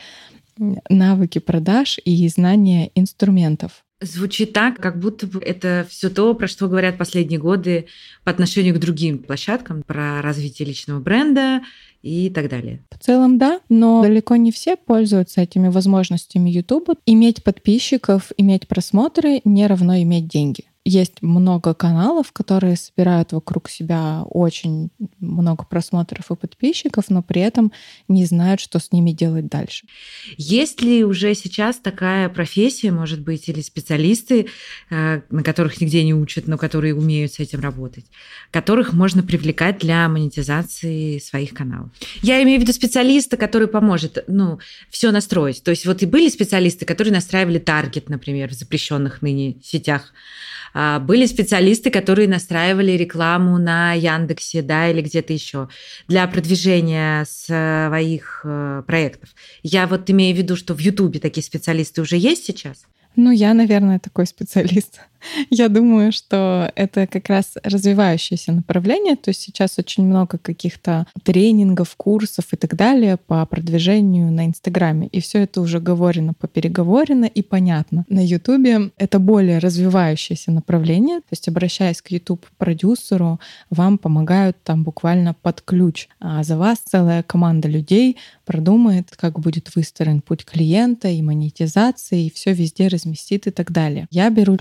навыки 0.90 1.40
продаж 1.40 2.00
и 2.04 2.28
знания 2.28 2.92
инструментов. 2.96 3.84
Звучит 4.00 4.54
так, 4.54 4.78
как 4.78 5.00
будто 5.00 5.26
бы 5.26 5.40
это 5.40 5.86
все 5.90 6.10
то, 6.10 6.34
про 6.36 6.48
что 6.48 6.68
говорят 6.68 6.98
последние 6.98 7.40
годы 7.40 7.88
по 8.24 8.32
отношению 8.32 8.76
к 8.76 8.80
другим 8.80 9.20
площадкам, 9.20 9.82
про 9.82 10.22
развитие 10.22 10.68
личного 10.68 11.00
бренда 11.00 11.62
и 12.04 12.30
так 12.30 12.48
далее. 12.48 12.84
В 12.92 13.04
целом, 13.04 13.40
да, 13.40 13.60
но 13.70 14.04
далеко 14.04 14.36
не 14.36 14.52
все 14.52 14.76
пользуются 14.76 15.42
этими 15.42 15.70
возможностями 15.70 16.50
YouTube. 16.50 16.92
Иметь 17.08 17.44
подписчиков, 17.44 18.32
иметь 18.38 18.68
просмотры 18.68 19.42
не 19.44 19.66
равно 19.66 19.98
иметь 19.98 20.28
деньги 20.28 20.66
есть 20.88 21.22
много 21.22 21.74
каналов, 21.74 22.32
которые 22.32 22.78
собирают 22.78 23.34
вокруг 23.34 23.70
себя 23.70 24.24
очень 24.24 24.90
много 25.20 25.66
просмотров 25.66 26.32
и 26.32 26.36
подписчиков, 26.36 27.06
но 27.10 27.22
при 27.22 27.42
этом 27.42 27.74
не 28.08 28.26
знают, 28.26 28.62
что 28.62 28.80
с 28.80 28.94
ними 28.94 29.12
делать 29.12 29.48
дальше. 29.48 29.86
Есть 30.38 30.82
ли 30.82 31.04
уже 31.04 31.36
сейчас 31.36 31.76
такая 31.78 32.30
профессия, 32.30 32.92
может 32.92 33.20
быть, 33.20 33.50
или 33.50 33.62
специалисты, 33.62 34.48
э, 34.90 35.22
на 35.30 35.44
которых 35.44 35.82
нигде 35.82 36.06
не 36.06 36.14
учат, 36.14 36.48
но 36.48 36.58
которые 36.58 36.96
умеют 36.96 37.34
с 37.34 37.40
этим 37.40 37.60
работать, 37.60 38.06
которых 38.52 38.94
можно 38.94 39.24
привлекать 39.24 39.80
для 39.80 40.08
монетизации 40.08 41.20
своих 41.20 41.54
каналов? 41.54 41.90
Я 42.22 42.42
имею 42.44 42.60
в 42.60 42.62
виду 42.62 42.72
специалиста, 42.72 43.36
который 43.36 43.68
поможет 43.68 44.24
ну, 44.28 44.60
все 44.90 45.12
настроить. 45.12 45.64
То 45.64 45.72
есть 45.72 45.86
вот 45.86 46.02
и 46.02 46.06
были 46.06 46.30
специалисты, 46.30 46.86
которые 46.86 47.14
настраивали 47.14 47.60
таргет, 47.60 48.08
например, 48.08 48.50
в 48.50 48.54
запрещенных 48.54 49.22
ныне 49.22 49.58
сетях 49.62 50.14
были 51.02 51.26
специалисты, 51.26 51.90
которые 51.90 52.28
настраивали 52.28 52.92
рекламу 52.92 53.58
на 53.58 53.94
Яндексе, 53.94 54.62
да, 54.62 54.90
или 54.90 55.02
где-то 55.02 55.34
еще 55.34 55.70
для 56.08 56.28
продвижения 56.28 57.26
своих 57.26 58.42
э, 58.44 58.84
проектов. 58.86 59.30
Я 59.64 59.88
вот 59.88 60.10
имею 60.10 60.36
в 60.36 60.38
виду, 60.38 60.56
что 60.56 60.74
в 60.74 60.80
Ютубе 60.80 61.20
такие 61.20 61.44
специалисты 61.44 62.02
уже 62.02 62.18
есть 62.18 62.46
сейчас? 62.46 62.86
Ну, 63.16 63.32
я, 63.32 63.56
наверное, 63.56 64.00
такой 64.00 64.28
специалист. 64.28 65.00
Я 65.50 65.70
думаю, 65.70 66.12
что 66.12 66.72
это 66.76 67.08
как 67.08 67.30
раз 67.30 67.54
развивающееся 67.64 68.52
направление. 68.52 69.16
То 69.16 69.30
есть 69.30 69.42
сейчас 69.42 69.78
очень 69.78 70.06
много 70.06 70.38
каких-то 70.38 71.08
тренингов, 71.24 71.96
курсов 71.96 72.46
и 72.52 72.58
так 72.58 72.76
далее 72.76 73.18
по 73.18 73.46
продвижению 73.46 74.32
на 74.32 74.46
Инстаграме. 74.46 75.08
И 75.08 75.20
все 75.22 75.44
это 75.44 75.62
уже 75.62 75.80
говорено, 75.80 76.34
попереговорено 76.34 77.26
и 77.26 77.42
понятно. 77.42 78.06
На 78.10 78.26
Ютубе 78.26 78.92
это 78.98 79.20
более 79.20 79.60
развивающееся 79.60 80.52
направление. 80.52 81.20
То 81.20 81.32
есть 81.32 81.48
обращаясь 81.48 82.02
к 82.02 82.12
YouTube-продюсеру, 82.12 83.40
вам 83.70 83.98
помогают 83.98 84.58
там 84.64 84.84
буквально 84.84 85.34
под 85.34 85.62
ключ. 85.62 86.08
А 86.20 86.44
за 86.44 86.58
вас 86.58 86.80
целая 86.80 87.24
команда 87.24 87.68
людей 87.68 88.18
продумает, 88.46 89.16
как 89.16 89.40
будет 89.40 89.76
выстроен 89.76 90.22
путь 90.22 90.46
клиента 90.46 91.10
и 91.10 91.22
монетизации, 91.22 92.26
и 92.26 92.32
все 92.32 92.54
везде 92.54 92.88
разместит 92.88 93.48
и 93.48 93.52
так 93.52 93.72
далее. 93.72 94.08
Я 94.10 94.30
беру 94.30 94.58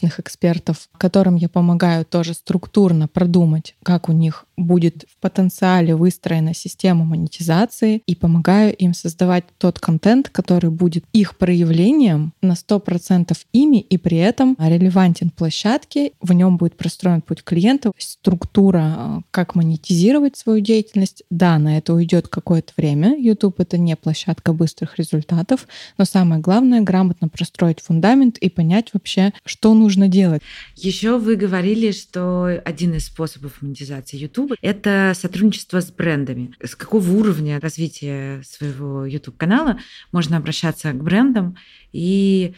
харизматичных 0.00 0.20
экспертов, 0.20 0.88
которым 0.98 1.36
я 1.36 1.48
помогаю 1.48 2.04
тоже 2.04 2.34
структурно 2.34 3.08
продумать, 3.08 3.74
как 3.82 4.08
у 4.08 4.12
них 4.12 4.46
будет 4.56 5.04
в 5.08 5.20
потенциале 5.20 5.94
выстроена 5.94 6.54
система 6.54 7.04
монетизации 7.04 8.02
и 8.06 8.14
помогаю 8.14 8.74
им 8.74 8.94
создавать 8.94 9.44
тот 9.58 9.78
контент, 9.78 10.28
который 10.28 10.70
будет 10.70 11.04
их 11.12 11.36
проявлением 11.36 12.32
на 12.42 12.52
100% 12.52 13.36
ими 13.52 13.80
и 13.80 13.96
при 13.96 14.18
этом 14.18 14.56
релевантен 14.58 15.30
площадке, 15.30 16.12
в 16.20 16.32
нем 16.32 16.56
будет 16.56 16.76
простроен 16.76 17.22
путь 17.22 17.42
клиента, 17.42 17.92
структура, 17.98 18.94
э, 18.96 19.20
как 19.30 19.54
монетизировать 19.54 20.36
свою 20.36 20.60
деятельность. 20.60 21.22
Да, 21.30 21.58
на 21.58 21.78
это 21.78 21.94
уйдет 21.94 22.28
какое-то 22.28 22.72
время. 22.76 23.16
YouTube— 23.18 23.54
это 23.60 23.78
не 23.78 23.96
площадка 23.96 24.52
быстрых 24.52 24.98
результатов, 24.98 25.66
но 25.98 26.04
самое 26.04 26.40
главное— 26.40 26.80
грамотно 26.82 27.28
простроить 27.28 27.80
фундамент 27.80 28.38
и 28.38 28.50
понять 28.50 28.90
вообще, 28.92 29.32
что 29.44 29.72
нужно 29.80 30.08
делать. 30.08 30.42
Еще 30.76 31.18
вы 31.18 31.36
говорили, 31.36 31.90
что 31.90 32.60
один 32.64 32.94
из 32.94 33.06
способов 33.06 33.62
монетизации 33.62 34.16
YouTube 34.16 34.52
это 34.62 35.12
сотрудничество 35.16 35.80
с 35.80 35.90
брендами. 35.90 36.52
С 36.62 36.76
какого 36.76 37.10
уровня 37.10 37.58
развития 37.60 38.42
своего 38.44 39.04
YouTube-канала 39.04 39.78
можно 40.12 40.36
обращаться 40.36 40.92
к 40.92 41.02
брендам 41.02 41.56
и 41.92 42.54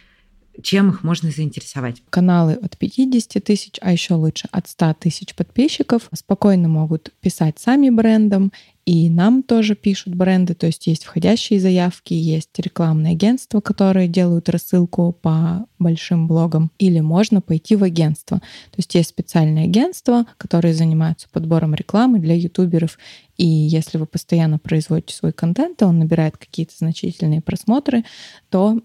чем 0.60 0.90
их 0.90 1.02
можно 1.02 1.30
заинтересовать? 1.30 2.02
Каналы 2.10 2.54
от 2.54 2.76
50 2.76 3.42
тысяч, 3.42 3.76
а 3.80 3.92
еще 3.92 4.14
лучше 4.14 4.48
от 4.50 4.68
100 4.68 4.96
тысяч 5.00 5.34
подписчиков 5.34 6.08
спокойно 6.12 6.68
могут 6.68 7.10
писать 7.20 7.58
сами 7.58 7.88
брендам 7.88 8.52
и 8.84 9.08
нам 9.08 9.44
тоже 9.44 9.76
пишут 9.76 10.16
бренды, 10.16 10.54
то 10.54 10.66
есть 10.66 10.88
есть 10.88 11.04
входящие 11.04 11.60
заявки, 11.60 12.14
есть 12.14 12.50
рекламные 12.58 13.12
агентства, 13.12 13.60
которые 13.60 14.08
делают 14.08 14.48
рассылку 14.48 15.12
по 15.12 15.66
большим 15.78 16.26
блогам, 16.26 16.72
или 16.78 16.98
можно 16.98 17.40
пойти 17.40 17.76
в 17.76 17.84
агентство. 17.84 18.38
То 18.38 18.76
есть 18.78 18.94
есть 18.96 19.10
специальные 19.10 19.66
агентства, 19.66 20.26
которые 20.36 20.74
занимаются 20.74 21.28
подбором 21.30 21.74
рекламы 21.74 22.18
для 22.18 22.34
ютуберов, 22.34 22.98
и 23.36 23.46
если 23.46 23.98
вы 23.98 24.06
постоянно 24.06 24.58
производите 24.58 25.14
свой 25.14 25.32
контент, 25.32 25.80
и 25.80 25.84
он 25.84 26.00
набирает 26.00 26.36
какие-то 26.36 26.74
значительные 26.76 27.40
просмотры, 27.40 28.04
то 28.50 28.80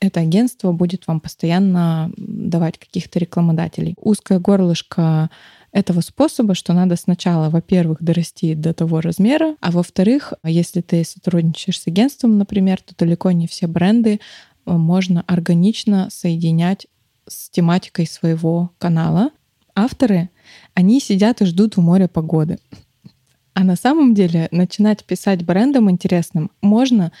это 0.00 0.20
агентство 0.20 0.72
будет 0.72 1.06
вам 1.06 1.20
постоянно 1.20 2.10
давать 2.16 2.78
каких-то 2.78 3.18
рекламодателей. 3.18 3.94
Узкое 3.98 4.40
горлышко 4.40 5.30
этого 5.72 6.00
способа, 6.02 6.54
что 6.54 6.74
надо 6.74 6.96
сначала, 6.96 7.48
во-первых, 7.48 8.02
дорасти 8.02 8.54
до 8.54 8.74
того 8.74 9.00
размера, 9.00 9.56
а 9.60 9.70
во-вторых, 9.70 10.34
если 10.44 10.82
ты 10.82 11.02
сотрудничаешь 11.04 11.80
с 11.80 11.86
агентством, 11.86 12.38
например, 12.38 12.80
то 12.82 12.94
далеко 12.96 13.32
не 13.32 13.46
все 13.46 13.66
бренды 13.66 14.20
э, 14.66 14.72
можно 14.72 15.24
органично 15.26 16.08
соединять 16.10 16.86
с 17.26 17.48
тематикой 17.50 18.06
своего 18.06 18.70
канала. 18.78 19.30
Авторы, 19.74 20.28
они 20.74 21.00
сидят 21.00 21.40
и 21.40 21.46
ждут 21.46 21.76
в 21.76 21.80
море 21.80 22.06
погоды. 22.06 22.58
А 23.54 23.64
на 23.64 23.76
самом 23.76 24.14
деле 24.14 24.48
начинать 24.50 25.04
писать 25.04 25.44
брендом 25.44 25.90
интересным 25.90 26.50
можно 26.62 27.12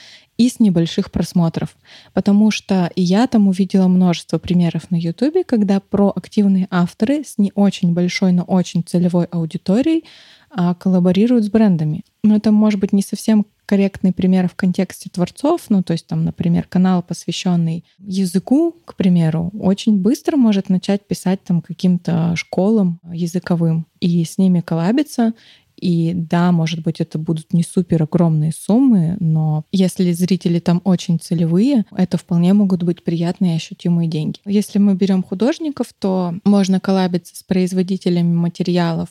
и 0.42 0.48
с 0.48 0.58
небольших 0.58 1.12
просмотров. 1.12 1.76
Потому 2.14 2.50
что 2.50 2.90
я 2.96 3.28
там 3.28 3.46
увидела 3.46 3.86
множество 3.86 4.38
примеров 4.38 4.90
на 4.90 4.96
Ютубе, 4.96 5.44
когда 5.44 5.78
проактивные 5.78 6.66
авторы 6.68 7.22
с 7.22 7.38
не 7.38 7.52
очень 7.54 7.92
большой, 7.94 8.32
но 8.32 8.42
очень 8.42 8.82
целевой 8.82 9.26
аудиторией 9.26 10.02
а, 10.50 10.74
коллаборируют 10.74 11.44
с 11.44 11.48
брендами. 11.48 12.02
Но 12.24 12.34
это 12.34 12.50
может 12.50 12.80
быть 12.80 12.92
не 12.92 13.02
совсем 13.02 13.46
корректный 13.66 14.12
пример 14.12 14.48
в 14.48 14.56
контексте 14.56 15.08
творцов, 15.08 15.62
ну 15.68 15.82
то 15.82 15.92
есть 15.92 16.06
там, 16.08 16.24
например, 16.24 16.66
канал, 16.68 17.02
посвященный 17.02 17.84
языку, 17.98 18.76
к 18.84 18.96
примеру, 18.96 19.50
очень 19.58 19.96
быстро 19.96 20.36
может 20.36 20.68
начать 20.68 21.06
писать 21.06 21.42
там 21.44 21.62
каким-то 21.62 22.34
школам 22.36 23.00
языковым 23.10 23.86
и 24.00 24.24
с 24.24 24.36
ними 24.36 24.60
коллабиться, 24.60 25.34
и 25.82 26.12
да, 26.14 26.52
может 26.52 26.80
быть, 26.84 27.00
это 27.00 27.18
будут 27.18 27.52
не 27.52 27.64
супер 27.64 28.04
огромные 28.04 28.52
суммы, 28.52 29.16
но 29.18 29.64
если 29.72 30.12
зрители 30.12 30.60
там 30.60 30.80
очень 30.84 31.18
целевые, 31.18 31.86
это 31.96 32.16
вполне 32.16 32.52
могут 32.52 32.84
быть 32.84 33.02
приятные 33.02 33.56
ощутимые 33.56 34.08
деньги. 34.08 34.38
Если 34.44 34.78
мы 34.78 34.94
берем 34.94 35.24
художников, 35.24 35.88
то 35.98 36.34
можно 36.44 36.78
коллабиться 36.78 37.34
с 37.34 37.42
производителями 37.42 38.32
материалов, 38.32 39.08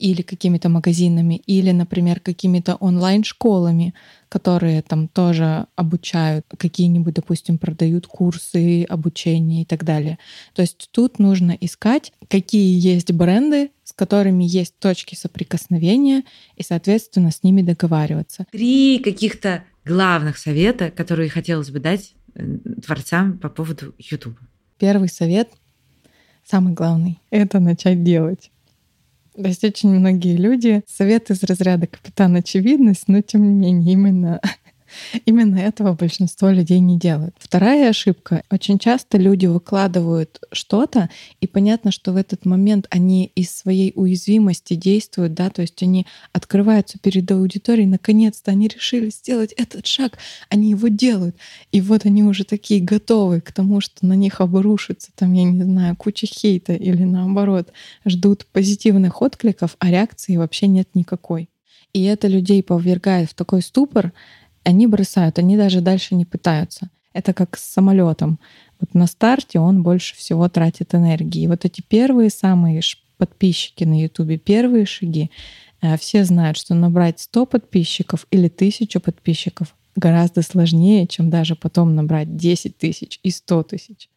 или 0.00 0.22
какими-то 0.22 0.70
магазинами, 0.70 1.42
или, 1.46 1.72
например, 1.72 2.20
какими-то 2.20 2.76
онлайн-школами, 2.76 3.92
которые 4.30 4.80
там 4.80 5.08
тоже 5.08 5.66
обучают, 5.76 6.46
какие-нибудь, 6.56 7.14
допустим, 7.14 7.58
продают 7.58 8.06
курсы 8.06 8.84
обучения 8.84 9.62
и 9.62 9.64
так 9.66 9.84
далее. 9.84 10.18
То 10.54 10.62
есть 10.62 10.88
тут 10.90 11.18
нужно 11.18 11.56
искать, 11.60 12.12
какие 12.28 12.78
есть 12.80 13.12
бренды, 13.12 13.72
с 13.84 13.92
которыми 13.92 14.44
есть 14.44 14.78
точки 14.78 15.14
соприкосновения, 15.14 16.24
и, 16.56 16.62
соответственно, 16.62 17.30
с 17.30 17.42
ними 17.42 17.60
договариваться. 17.60 18.46
Три 18.50 19.00
каких-то 19.00 19.64
главных 19.84 20.38
совета, 20.38 20.90
которые 20.90 21.28
хотелось 21.28 21.70
бы 21.70 21.78
дать 21.78 22.14
э, 22.34 22.56
творцам 22.84 23.38
по 23.38 23.50
поводу 23.50 23.94
YouTube. 23.98 24.38
Первый 24.78 25.08
совет, 25.10 25.50
самый 26.42 26.72
главный, 26.72 27.18
это 27.30 27.60
начать 27.60 28.02
делать. 28.02 28.50
Есть 29.44 29.64
очень 29.64 29.90
многие 29.90 30.36
люди. 30.36 30.82
Совет 30.86 31.30
из 31.30 31.42
разряда 31.42 31.86
капитан 31.86 32.36
очевидность, 32.36 33.08
но 33.08 33.22
тем 33.22 33.48
не 33.48 33.54
менее 33.54 33.94
именно 33.94 34.40
Именно 35.24 35.58
этого 35.58 35.94
большинство 35.94 36.50
людей 36.50 36.80
не 36.80 36.98
делают. 36.98 37.34
Вторая 37.38 37.90
ошибка. 37.90 38.42
Очень 38.50 38.78
часто 38.78 39.18
люди 39.18 39.46
выкладывают 39.46 40.40
что-то, 40.52 41.10
и 41.40 41.46
понятно, 41.46 41.90
что 41.92 42.12
в 42.12 42.16
этот 42.16 42.44
момент 42.44 42.86
они 42.90 43.32
из 43.34 43.50
своей 43.54 43.92
уязвимости 43.94 44.74
действуют, 44.74 45.34
да, 45.34 45.50
то 45.50 45.62
есть 45.62 45.82
они 45.82 46.06
открываются 46.32 46.98
перед 46.98 47.30
аудиторией, 47.30 47.86
наконец-то 47.86 48.50
они 48.50 48.68
решили 48.68 49.10
сделать 49.10 49.52
этот 49.52 49.86
шаг, 49.86 50.18
они 50.48 50.70
его 50.70 50.88
делают. 50.88 51.36
И 51.72 51.80
вот 51.80 52.06
они 52.06 52.22
уже 52.22 52.44
такие 52.44 52.80
готовы 52.80 53.40
к 53.40 53.52
тому, 53.52 53.80
что 53.80 54.06
на 54.06 54.14
них 54.14 54.40
обрушится 54.40 55.10
там, 55.14 55.32
я 55.32 55.44
не 55.44 55.62
знаю, 55.62 55.96
куча 55.96 56.26
хейта 56.26 56.74
или 56.74 57.04
наоборот, 57.04 57.72
ждут 58.04 58.46
позитивных 58.46 59.22
откликов, 59.22 59.76
а 59.78 59.90
реакции 59.90 60.36
вообще 60.36 60.66
нет 60.66 60.88
никакой. 60.94 61.48
И 61.92 62.04
это 62.04 62.28
людей 62.28 62.62
повергает 62.62 63.30
в 63.30 63.34
такой 63.34 63.62
ступор, 63.62 64.12
они 64.64 64.86
бросают, 64.86 65.38
они 65.38 65.56
даже 65.56 65.80
дальше 65.80 66.14
не 66.14 66.24
пытаются. 66.24 66.90
Это 67.12 67.32
как 67.32 67.56
с 67.56 67.62
самолетом. 67.62 68.38
Вот 68.80 68.94
на 68.94 69.06
старте 69.06 69.58
он 69.58 69.82
больше 69.82 70.16
всего 70.16 70.48
тратит 70.48 70.94
энергии. 70.94 71.46
Вот 71.46 71.64
эти 71.64 71.82
первые 71.82 72.30
самые 72.30 72.82
подписчики 73.18 73.84
на 73.84 74.00
Ютубе, 74.00 74.38
первые 74.38 74.86
шаги, 74.86 75.30
э, 75.82 75.96
все 75.98 76.24
знают, 76.24 76.56
что 76.56 76.74
набрать 76.74 77.20
100 77.20 77.46
подписчиков 77.46 78.26
или 78.30 78.48
1000 78.48 79.00
подписчиков 79.00 79.74
гораздо 79.96 80.42
сложнее, 80.42 81.06
чем 81.06 81.30
даже 81.30 81.56
потом 81.56 81.94
набрать 81.94 82.36
10 82.36 82.78
тысяч 82.78 83.20
и 83.22 83.30
100 83.30 83.62
тысяч. 83.64 84.08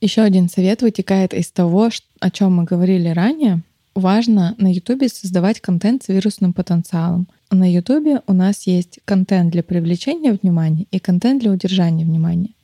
Еще 0.00 0.22
один 0.22 0.48
совет 0.48 0.82
вытекает 0.82 1.32
из 1.32 1.50
того, 1.50 1.90
о 2.20 2.30
чем 2.30 2.56
мы 2.56 2.64
говорили 2.64 3.08
ранее. 3.08 3.62
Важно 3.94 4.54
на 4.58 4.72
Ютубе 4.72 5.08
создавать 5.08 5.60
контент 5.60 6.02
с 6.02 6.08
вирусным 6.08 6.52
потенциалом. 6.52 7.28
На 7.52 7.70
Ютубе 7.70 8.22
у 8.26 8.32
нас 8.32 8.66
есть 8.66 9.00
контент 9.04 9.52
для 9.52 9.62
привлечения 9.62 10.32
внимания 10.32 10.86
и 10.90 10.98
контент 10.98 11.42
для 11.42 11.50
удержания 11.52 12.02
внимания. 12.02 12.54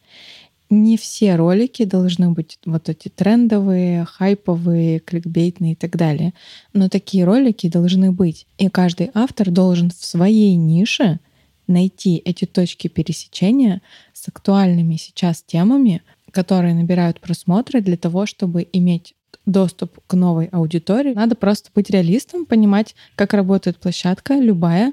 Не 0.70 0.96
все 0.96 1.36
ролики 1.36 1.84
должны 1.84 2.30
быть 2.30 2.58
вот 2.64 2.88
эти 2.88 3.10
трендовые, 3.10 4.06
хайповые, 4.06 5.00
кликбейтные 5.00 5.72
и 5.72 5.74
так 5.74 5.94
далее. 5.98 6.32
Но 6.72 6.88
такие 6.88 7.24
ролики 7.24 7.68
должны 7.68 8.12
быть. 8.12 8.46
И 8.56 8.70
каждый 8.70 9.10
автор 9.12 9.50
должен 9.50 9.90
в 9.90 10.02
своей 10.02 10.54
нише 10.54 11.20
найти 11.66 12.16
эти 12.24 12.46
точки 12.46 12.88
пересечения 12.88 13.82
с 14.14 14.26
актуальными 14.28 14.96
сейчас 14.96 15.42
темами, 15.42 16.00
которые 16.30 16.72
набирают 16.72 17.20
просмотры 17.20 17.82
для 17.82 17.98
того, 17.98 18.24
чтобы 18.24 18.66
иметь 18.72 19.14
доступ 19.46 19.98
к 20.06 20.14
новой 20.14 20.46
аудитории. 20.46 21.14
Надо 21.14 21.34
просто 21.34 21.70
быть 21.74 21.90
реалистом, 21.90 22.46
понимать, 22.46 22.94
как 23.14 23.34
работает 23.34 23.78
площадка, 23.78 24.34
любая, 24.34 24.92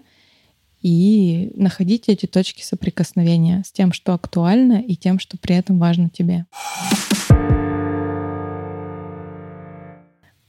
и 0.81 1.51
находить 1.55 2.09
эти 2.09 2.27
точки 2.27 2.61
соприкосновения 2.61 3.63
с 3.65 3.71
тем, 3.71 3.91
что 3.91 4.13
актуально, 4.13 4.81
и 4.81 4.95
тем, 4.95 5.17
что 5.19 5.37
при 5.37 5.55
этом 5.55 5.79
важно 5.79 6.09
тебе. 6.09 6.45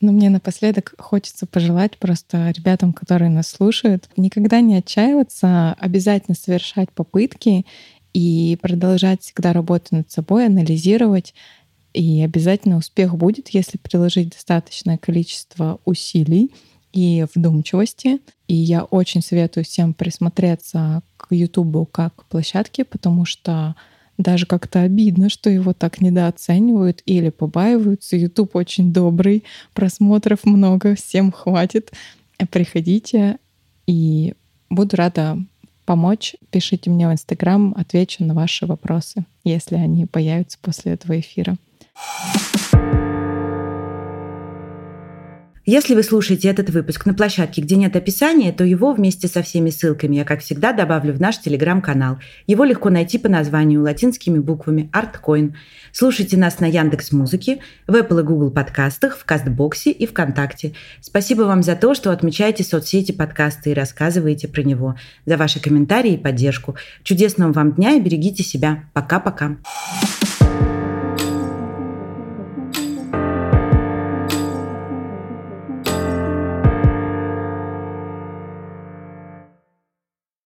Но 0.03 0.13
мне 0.13 0.29
напоследок 0.29 0.95
хочется 0.99 1.47
пожелать 1.47 1.97
просто 1.97 2.51
ребятам, 2.51 2.93
которые 2.93 3.31
нас 3.31 3.49
слушают, 3.49 4.11
никогда 4.17 4.61
не 4.61 4.77
отчаиваться, 4.77 5.75
обязательно 5.81 6.35
совершать 6.35 6.93
попытки 6.93 7.65
и 8.13 8.59
продолжать 8.61 9.23
всегда 9.23 9.53
работать 9.53 9.93
над 9.93 10.11
собой, 10.11 10.47
анализировать. 10.47 11.35
И 11.97 12.21
обязательно 12.21 12.77
успех 12.77 13.17
будет, 13.17 13.49
если 13.49 13.79
приложить 13.79 14.29
достаточное 14.29 14.99
количество 14.99 15.81
усилий 15.87 16.53
и 16.93 17.25
вдумчивости. 17.35 18.21
И 18.49 18.55
я 18.55 18.85
очень 18.85 19.23
советую 19.23 19.65
всем 19.65 19.95
присмотреться 19.95 21.03
к 21.17 21.35
Ютубу 21.35 21.87
как 21.87 22.15
к 22.15 22.25
площадке, 22.27 22.85
потому 22.85 23.25
что 23.25 23.77
даже 24.19 24.45
как-то 24.45 24.83
обидно, 24.83 25.31
что 25.31 25.49
его 25.49 25.73
так 25.73 26.03
недооценивают 26.03 27.01
или 27.07 27.31
побаиваются. 27.31 28.17
YouTube 28.17 28.57
очень 28.57 28.93
добрый, 28.93 29.43
просмотров 29.73 30.45
много, 30.45 30.97
всем 30.97 31.33
хватит. 31.33 31.93
Приходите, 32.51 33.39
и 33.87 34.35
буду 34.69 34.97
рада 34.97 35.39
помочь. 35.87 36.37
Пишите 36.51 36.91
мне 36.91 37.09
в 37.09 37.13
Инстаграм, 37.13 37.75
отвечу 37.75 38.23
на 38.23 38.35
ваши 38.35 38.67
вопросы, 38.67 39.25
если 39.45 39.77
они 39.77 40.05
появятся 40.05 40.59
после 40.61 40.93
этого 40.93 41.19
эфира. 41.19 41.57
Если 45.69 45.97
вы 45.97 46.05
слушаете 46.05 46.47
этот 46.47 46.71
выпуск 46.71 47.07
на 47.07 47.15
площадке, 47.15 47.61
где 47.61 47.75
нет 47.75 47.97
описания, 47.97 48.53
то 48.53 48.63
его 48.63 48.93
вместе 48.93 49.27
со 49.27 49.43
всеми 49.43 49.71
ссылками 49.71 50.15
я, 50.15 50.25
как 50.25 50.39
всегда, 50.39 50.73
добавлю 50.73 51.13
в 51.13 51.21
наш 51.21 51.41
телеграм-канал. 51.41 52.21
Его 52.47 52.63
легко 52.63 52.89
найти 52.89 53.19
по 53.19 53.29
названию 53.29 53.83
латинскими 53.83 54.39
буквами 54.39 54.89
ArtCoin. 54.93 55.55
Слушайте 55.91 56.37
нас 56.37 56.61
на 56.61 56.67
Яндекс 56.67 57.11
Музыке, 57.11 57.59
в 57.89 57.97
Apple 57.97 58.21
и 58.21 58.23
Google 58.23 58.53
подкастах, 58.53 59.19
в 59.19 59.25
Кастбоксе 59.25 59.91
и 59.91 60.07
ВКонтакте. 60.07 60.75
Спасибо 61.01 61.43
вам 61.43 61.65
за 61.65 61.75
то, 61.75 61.95
что 61.95 62.13
отмечаете 62.13 62.63
соцсети 62.63 63.11
подкаста 63.11 63.71
и 63.71 63.75
рассказываете 63.75 64.47
про 64.47 64.63
него, 64.63 64.95
за 65.25 65.37
ваши 65.37 65.59
комментарии 65.59 66.13
и 66.13 66.17
поддержку. 66.17 66.77
Чудесного 67.03 67.53
вам 67.53 67.73
дня 67.73 67.95
и 67.95 68.01
берегите 68.01 68.45
себя. 68.45 68.85
Пока-пока. 68.93 69.57